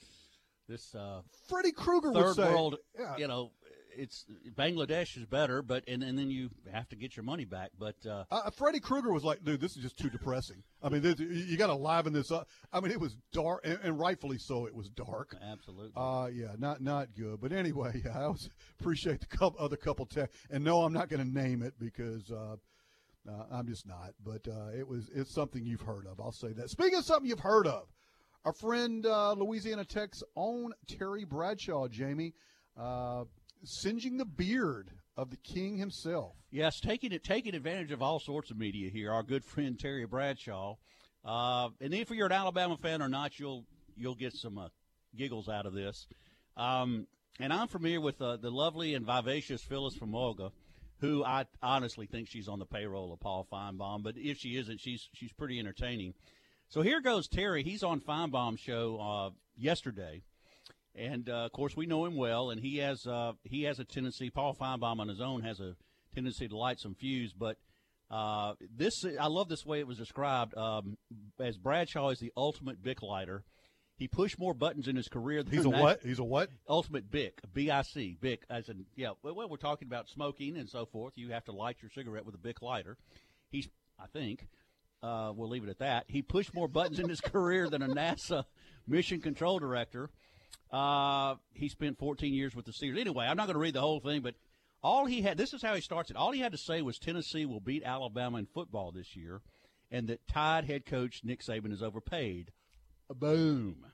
[0.68, 2.76] this uh, Freddy Krueger would third say, world.
[2.98, 3.16] yeah.
[3.16, 3.52] You know,
[3.96, 7.70] it's Bangladesh is better, but and, and then you have to get your money back.
[7.78, 10.62] But uh, Uh, Freddy Krueger was like, dude, this is just too depressing.
[10.82, 12.48] I mean, this, you got to liven this up.
[12.72, 14.66] I mean, it was dark, and, and rightfully so.
[14.66, 15.34] It was dark.
[15.42, 15.92] Absolutely.
[15.96, 17.40] Uh, yeah, not not good.
[17.40, 18.48] But anyway, I always
[18.78, 20.06] appreciate the couple, other couple.
[20.06, 22.56] Te- and no, I'm not going to name it because uh,
[23.28, 24.12] uh, I'm just not.
[24.24, 26.20] But uh, it was it's something you've heard of.
[26.20, 26.70] I'll say that.
[26.70, 27.88] Speaking of something you've heard of,
[28.44, 32.34] our friend uh, Louisiana Tech's own Terry Bradshaw, Jamie,
[32.76, 33.24] uh,
[33.64, 36.36] singeing the beard of the king himself.
[36.50, 39.12] Yes, taking it, taking advantage of all sorts of media here.
[39.12, 40.76] Our good friend Terry Bradshaw,
[41.24, 43.64] uh, and if you're an Alabama fan or not, you'll
[43.96, 44.68] you'll get some uh,
[45.16, 46.06] giggles out of this.
[46.56, 47.06] Um,
[47.40, 50.50] and I'm familiar with uh, the lovely and vivacious Phyllis from Mulga,
[51.00, 54.02] who I honestly think she's on the payroll of Paul Finebaum.
[54.02, 56.14] But if she isn't, she's she's pretty entertaining.
[56.68, 57.62] So here goes Terry.
[57.62, 60.22] He's on Finebaum's show uh, yesterday.
[60.94, 63.84] And uh, of course, we know him well, and he has uh, he has a
[63.84, 64.30] tendency.
[64.30, 65.76] Paul Feinbaum on his own has a
[66.14, 67.56] tendency to light some fuse, but
[68.10, 70.56] uh, this I love this way it was described.
[70.56, 70.98] Um,
[71.38, 73.44] as Bradshaw is the ultimate Bic lighter.
[73.96, 75.42] He pushed more buttons in his career.
[75.42, 76.02] Than He's a what?
[76.04, 76.50] He's a what?
[76.68, 78.42] Ultimate Bic, B I C, Bic.
[78.48, 79.10] As in, yeah.
[79.22, 81.14] Well, well, we're talking about smoking and so forth.
[81.16, 82.96] You have to light your cigarette with a Bic lighter.
[83.50, 84.46] He's, I think,
[85.02, 86.04] uh, we'll leave it at that.
[86.08, 88.44] He pushed more buttons in his career than a NASA
[88.86, 90.10] mission control director.
[90.70, 93.00] Uh, he spent 14 years with the Steelers.
[93.00, 94.34] Anyway, I'm not going to read the whole thing, but
[94.82, 96.16] all he had, this is how he starts it.
[96.16, 99.40] All he had to say was Tennessee will beat Alabama in football this year,
[99.90, 102.52] and that Tide head coach Nick Saban is overpaid.
[103.08, 103.86] Boom.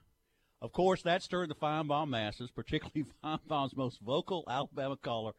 [0.61, 5.33] Of course, that stirred the Finebaum masses, particularly Finebaum's most vocal Alabama caller,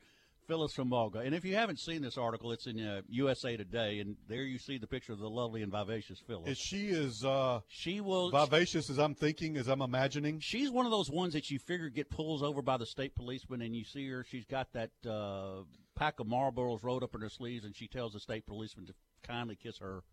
[0.47, 1.25] Phyllis from Mulga.
[1.25, 4.57] And if you haven't seen this article, it's in uh, USA Today, and there you
[4.57, 6.49] see the picture of the lovely and vivacious Phyllis.
[6.49, 10.39] Is she is uh, she will vivacious as I'm thinking, as I'm imagining?
[10.39, 13.61] She's one of those ones that you figure get pulls over by the state policeman,
[13.61, 14.25] and you see her.
[14.29, 15.63] She's got that uh,
[15.95, 18.93] pack of Marlboros rolled up in her sleeves, and she tells the state policeman to
[19.23, 20.03] kindly kiss her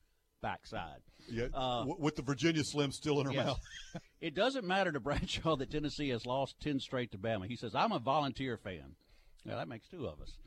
[0.40, 1.00] backside.
[1.30, 3.46] Yeah, Uh, with the Virginia Slim still in her Yes.
[3.46, 3.60] mouth.
[4.20, 7.46] it doesn't matter to Bradshaw that Tennessee has lost 10 straight to Bama.
[7.46, 8.96] He says, I'm a volunteer fan.
[9.44, 10.38] Now, that makes two of us,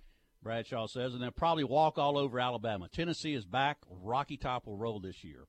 [0.42, 2.88] Bradshaw says, and they'll probably walk all over Alabama.
[2.92, 3.80] Tennessee is back.
[3.90, 5.46] Rocky Top will roll this year.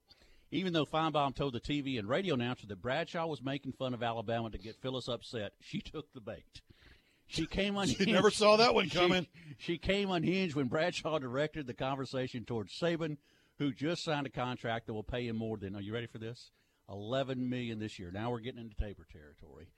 [0.51, 4.03] Even though Finebaum told the TV and radio announcer that Bradshaw was making fun of
[4.03, 6.63] Alabama to get Phyllis upset, she took the bait.
[7.27, 8.03] She came unhinged.
[8.03, 9.27] She never saw that one coming.
[9.59, 13.19] She, came unhinged when Bradshaw directed the conversation towards Saban,
[13.59, 15.75] who just signed a contract that will pay him more than.
[15.75, 16.51] Are you ready for this?
[16.89, 18.13] Eleven million this year.
[18.13, 19.69] Now we're getting into taper territory.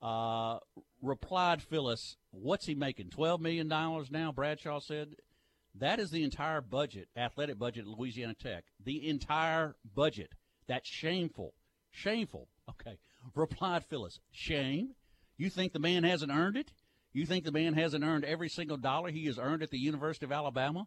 [0.00, 0.58] Uh,
[1.02, 3.10] replied Phyllis, "What's he making?
[3.10, 5.16] Twelve million dollars now?" Bradshaw said.
[5.74, 8.64] That is the entire budget, athletic budget at Louisiana Tech.
[8.84, 10.32] The entire budget.
[10.66, 11.54] That's shameful.
[11.90, 12.48] Shameful.
[12.68, 12.98] Okay.
[13.34, 14.94] Replied Phyllis, shame?
[15.38, 16.70] You think the man hasn't earned it?
[17.14, 20.26] You think the man hasn't earned every single dollar he has earned at the University
[20.26, 20.86] of Alabama?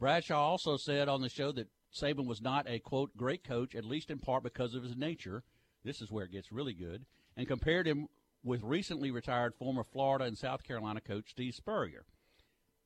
[0.00, 3.84] Bradshaw also said on the show that Saban was not a, quote, great coach, at
[3.84, 5.44] least in part because of his nature.
[5.84, 7.04] This is where it gets really good.
[7.36, 8.08] And compared him
[8.42, 12.04] with recently retired former Florida and South Carolina coach Steve Spurrier.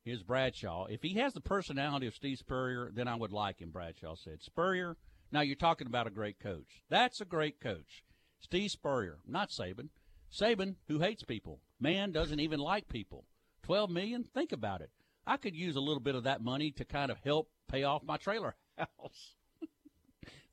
[0.05, 0.85] is Bradshaw.
[0.85, 4.41] If he has the personality of Steve Spurrier, then I would like him, Bradshaw said.
[4.41, 4.95] Spurrier,
[5.31, 6.83] now you're talking about a great coach.
[6.89, 8.03] That's a great coach.
[8.39, 9.89] Steve Spurrier, not Saban.
[10.31, 11.59] Saban, who hates people.
[11.79, 13.25] Man doesn't even like people.
[13.63, 14.25] 12 million?
[14.33, 14.91] Think about it.
[15.25, 18.03] I could use a little bit of that money to kind of help pay off
[18.03, 19.33] my trailer house.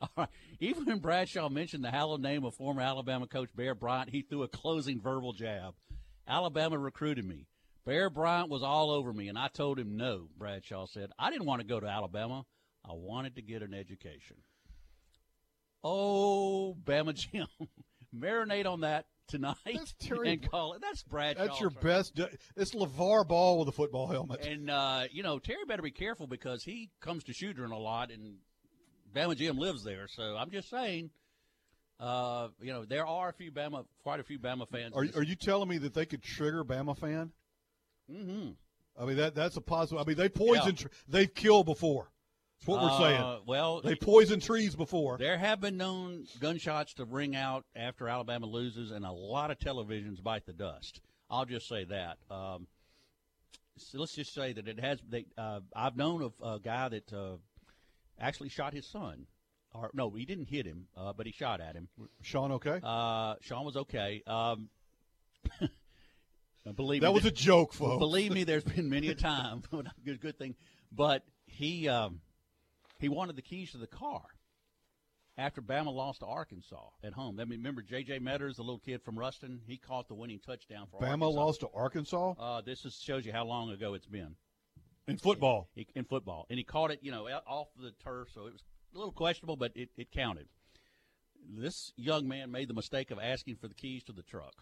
[0.17, 0.29] All right.
[0.61, 4.43] Even when Bradshaw mentioned the hallowed name of former Alabama coach Bear Bryant, he threw
[4.43, 5.75] a closing verbal jab.
[6.27, 7.47] Alabama recruited me.
[7.85, 11.11] Bear Bryant was all over me, and I told him no, Bradshaw said.
[11.19, 12.45] I didn't want to go to Alabama.
[12.85, 14.37] I wanted to get an education.
[15.83, 17.47] Oh, Bama Jim.
[18.15, 20.81] Marinate on that tonight Terry- and call it.
[20.81, 21.45] That's Bradshaw.
[21.45, 22.19] That's your best.
[22.57, 24.47] It's LeVar Ball with a football helmet.
[24.47, 28.11] And, uh, you know, Terry better be careful because he comes to Choudrant a lot,
[28.11, 28.37] and
[29.15, 30.07] Bama Jim lives there.
[30.09, 31.11] So I'm just saying,
[32.01, 34.95] uh, you know, there are a few Bama, quite a few Bama fans.
[34.95, 37.31] Are, are you telling me that they could trigger Bama fan?
[38.13, 38.51] Mm-hmm.
[39.01, 40.01] I mean that that's a possible.
[40.01, 40.75] I mean they poison.
[40.77, 42.11] tr They've killed before.
[42.61, 43.41] That's what we're Uh, saying.
[43.47, 45.19] well, they poison trees before.
[45.19, 49.59] There have been known gunshots to ring out after Alabama loses, and a lot of
[49.59, 51.01] televisions bite the dust.
[51.29, 52.19] I'll just say that.
[52.31, 52.67] Um,
[53.77, 55.01] so let's just say that it has.
[55.09, 57.37] They, uh, I've known of a guy that uh,
[58.19, 59.27] actually shot his son.
[59.75, 61.89] Or no, he didn't hit him, uh, but he shot at him.
[62.23, 62.81] Sean, okay?
[62.83, 64.23] Uh, Sean was okay.
[64.27, 64.69] Um,
[66.77, 67.99] believe That me, was a joke, folks.
[67.99, 69.63] Believe me, there's been many a time.
[70.05, 70.55] good, good thing.
[70.93, 72.21] But he um,
[73.01, 74.23] he wanted the keys to the car
[75.37, 77.41] after Bama lost to Arkansas at home.
[77.41, 78.21] I mean, remember J.J.
[78.21, 79.61] Metters, the little kid from Ruston?
[79.67, 81.27] He caught the winning touchdown for Bama Arkansas.
[81.31, 84.37] lost to Arkansas Uh, this is, shows you how long ago it's been
[85.09, 85.69] in football.
[85.75, 88.63] He- in football, and he caught it, you know, off the turf, so it was
[88.95, 90.49] a little questionable, but it, it counted.
[91.47, 94.55] This young man made the mistake of asking for the keys to the truck.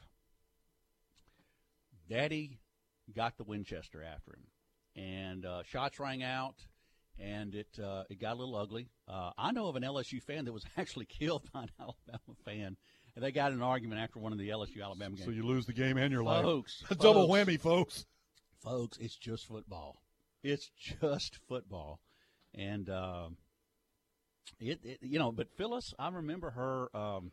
[2.08, 2.58] Daddy
[3.14, 6.56] got the Winchester after him, and uh, shots rang out,
[7.18, 8.88] and it uh, it got a little ugly.
[9.08, 12.76] Uh, I know of an LSU fan that was actually killed by an Alabama fan,
[13.14, 15.24] and they got in an argument after one of the LSU Alabama games.
[15.24, 16.42] So you lose the game and your life.
[16.42, 18.06] Folks, A double whammy, folks.
[18.62, 20.01] Folks, it's just football.
[20.42, 20.70] It's
[21.00, 22.00] just football,
[22.54, 23.36] and um,
[24.60, 25.30] it, it you know.
[25.32, 26.88] But Phyllis, I remember her.
[26.96, 27.30] Um,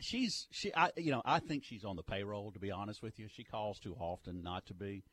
[0.00, 3.18] she's she I you know I think she's on the payroll to be honest with
[3.18, 3.28] you.
[3.28, 5.04] She calls too often not to be,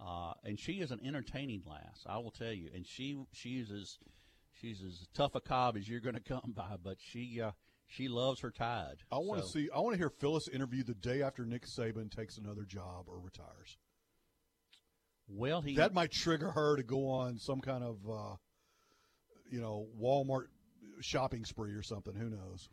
[0.00, 2.02] uh, and she is an entertaining lass.
[2.06, 3.98] I will tell you, and she she's as
[4.60, 6.76] she's as tough a cob as you're going to come by.
[6.82, 7.52] But she uh,
[7.86, 8.96] she loves her tide.
[9.12, 9.68] I want to So- see.
[9.74, 13.18] I want to hear Phyllis interview the day after Nick Saban takes another job or
[13.20, 13.76] retires.
[15.28, 18.36] Well, he that might trigger her to go on some kind of, uh,
[19.50, 20.46] you know, Walmart
[21.00, 22.14] shopping spree or something.
[22.14, 22.68] Who knows?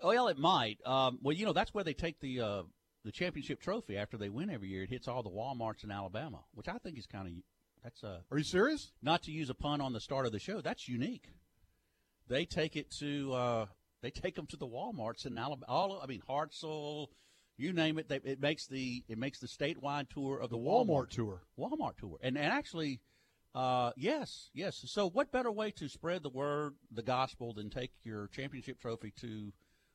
[0.00, 0.78] Oh, well, it might.
[0.84, 2.62] Um, well, you know, that's where they take the uh,
[3.04, 4.82] the championship trophy after they win every year.
[4.82, 7.32] It hits all the WalMarts in Alabama, which I think is kind of
[7.82, 8.90] that's uh Are you serious?
[9.02, 11.28] Not to use a pun on the start of the show, that's unique.
[12.28, 13.66] They take it to uh,
[14.02, 15.66] they take them to the WalMarts in Alabama.
[15.68, 17.08] All I mean, Hartselle,
[17.56, 18.08] you name it.
[18.08, 21.42] They, it makes the it makes the statewide tour of the, The Walmart tour.
[21.58, 23.00] Walmart tour, and and actually,
[23.54, 24.82] uh, yes, yes.
[24.86, 29.12] So, what better way to spread the word, the gospel, than take your championship trophy
[29.20, 29.52] to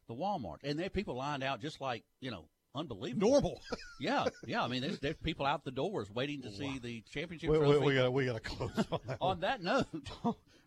[0.07, 0.57] the Walmart?
[0.63, 2.45] And there people lined out just like you know,
[2.75, 3.61] unbelievable, Normal.
[3.99, 4.63] yeah, yeah.
[4.63, 7.79] I mean, there's, there's people out the doors waiting to see the championship Wait, trophy.
[7.79, 9.17] wait, we got we got to close on that.
[9.21, 9.87] on that note,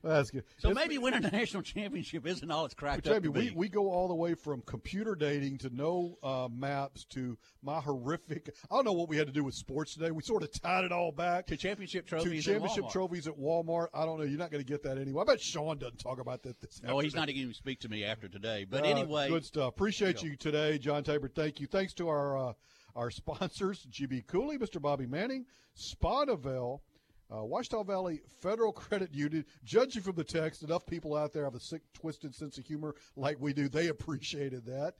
[0.03, 0.45] That's good.
[0.59, 3.51] so It's- maybe winning a national championship isn't all it's cracked up Jamie, to be.
[3.51, 7.81] we, we go all the way from computer dating to no uh, maps to my
[7.81, 8.55] horrific.
[8.71, 10.11] I don't know what we had to do with sports today.
[10.11, 12.93] We sort of tied it all back to championship trophies at championship Walmart.
[12.93, 13.89] trophies at Walmart.
[13.95, 14.25] I don't know.
[14.25, 15.23] You're not going to get that anyway.
[15.23, 16.83] I bet Sean doesn't talk about that this.
[16.83, 18.67] No, he's not going to speak to me after today.
[18.69, 19.69] But Uh, anyway, good stuff.
[19.69, 21.29] Appreciate you today, John Tabor.
[21.29, 21.67] Thank you.
[21.69, 22.53] Thanks to our uh,
[22.97, 24.83] our sponsors, GB Cooley, Mr.
[24.83, 25.47] Bobby Manning,
[25.77, 26.81] Sponavel,
[27.33, 29.45] uh, Ouachita Valley Federal Credit Union.
[29.65, 32.95] Judging from the text, enough people out there have a sick, twisted sense of humor
[33.17, 33.69] like we do.
[33.69, 34.95] They appreciated that.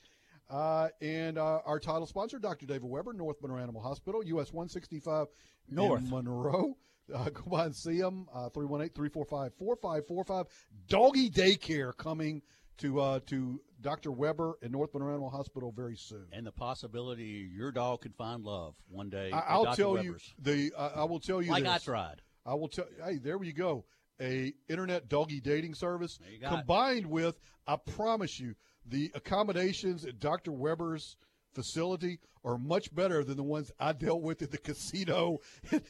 [0.51, 2.67] Uh, and uh, our title sponsor, Dr.
[2.67, 5.29] David Weber, North Monroe Animal Hospital, US 165
[5.71, 6.03] North.
[6.03, 6.77] in Monroe.
[7.13, 10.47] Uh, go by and see them, uh, 318-345-4545.
[10.89, 12.43] Doggy daycare coming
[12.79, 14.13] to uh, to Dr.
[14.13, 16.27] Weber and North Monroe Animal Hospital very soon.
[16.33, 19.31] and the possibility your dog could find love one day.
[19.33, 19.77] I, I'll Dr.
[19.77, 20.35] tell Weber's.
[20.45, 20.73] you the.
[20.77, 21.85] Uh, I will tell you Like I this.
[21.85, 22.23] tried.
[22.47, 22.87] I will tell.
[23.05, 23.85] Hey, there you go.
[24.21, 26.57] A internet doggy dating service got it.
[26.59, 28.55] combined with, I promise you,
[28.87, 30.53] the accommodations at Dr.
[30.53, 31.17] Weber's
[31.55, 35.39] facility are much better than the ones I dealt with at the casino.
[35.71, 35.83] and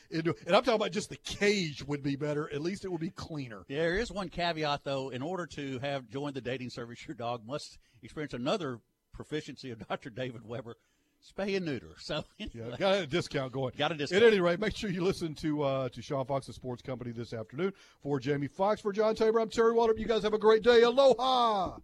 [0.46, 2.52] I'm talking about just the cage would be better.
[2.52, 3.62] At least it would be cleaner.
[3.68, 5.08] There is one caveat, though.
[5.10, 8.80] In order to have joined the dating service, your dog must experience another
[9.12, 10.10] proficiency of Dr.
[10.10, 10.76] David Weber.
[11.24, 11.90] spay and neuter.
[11.98, 13.72] So Yeah, got a discount going.
[13.78, 14.22] Got a discount.
[14.22, 17.12] At any rate, make sure you listen to uh, to Sean Fox, the Sports Company,
[17.12, 17.72] this afternoon.
[18.02, 19.98] For Jamie Fox, for John Tabor, I'm Terry Waldrop.
[19.98, 20.82] You guys have a great day.
[20.82, 21.78] Aloha.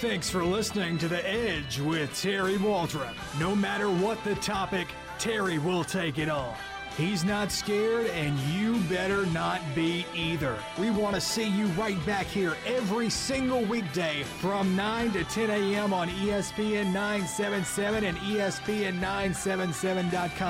[0.00, 3.12] Thanks for listening to The Edge with Terry Waldrop.
[3.38, 4.88] No matter what the topic,
[5.18, 6.54] Terry will take it on.
[6.96, 10.56] He's not scared, and you better not be either.
[10.78, 15.50] We want to see you right back here every single weekday from 9 to 10
[15.50, 15.92] a.m.
[15.92, 20.48] on ESPN 977 and ESPN977.com.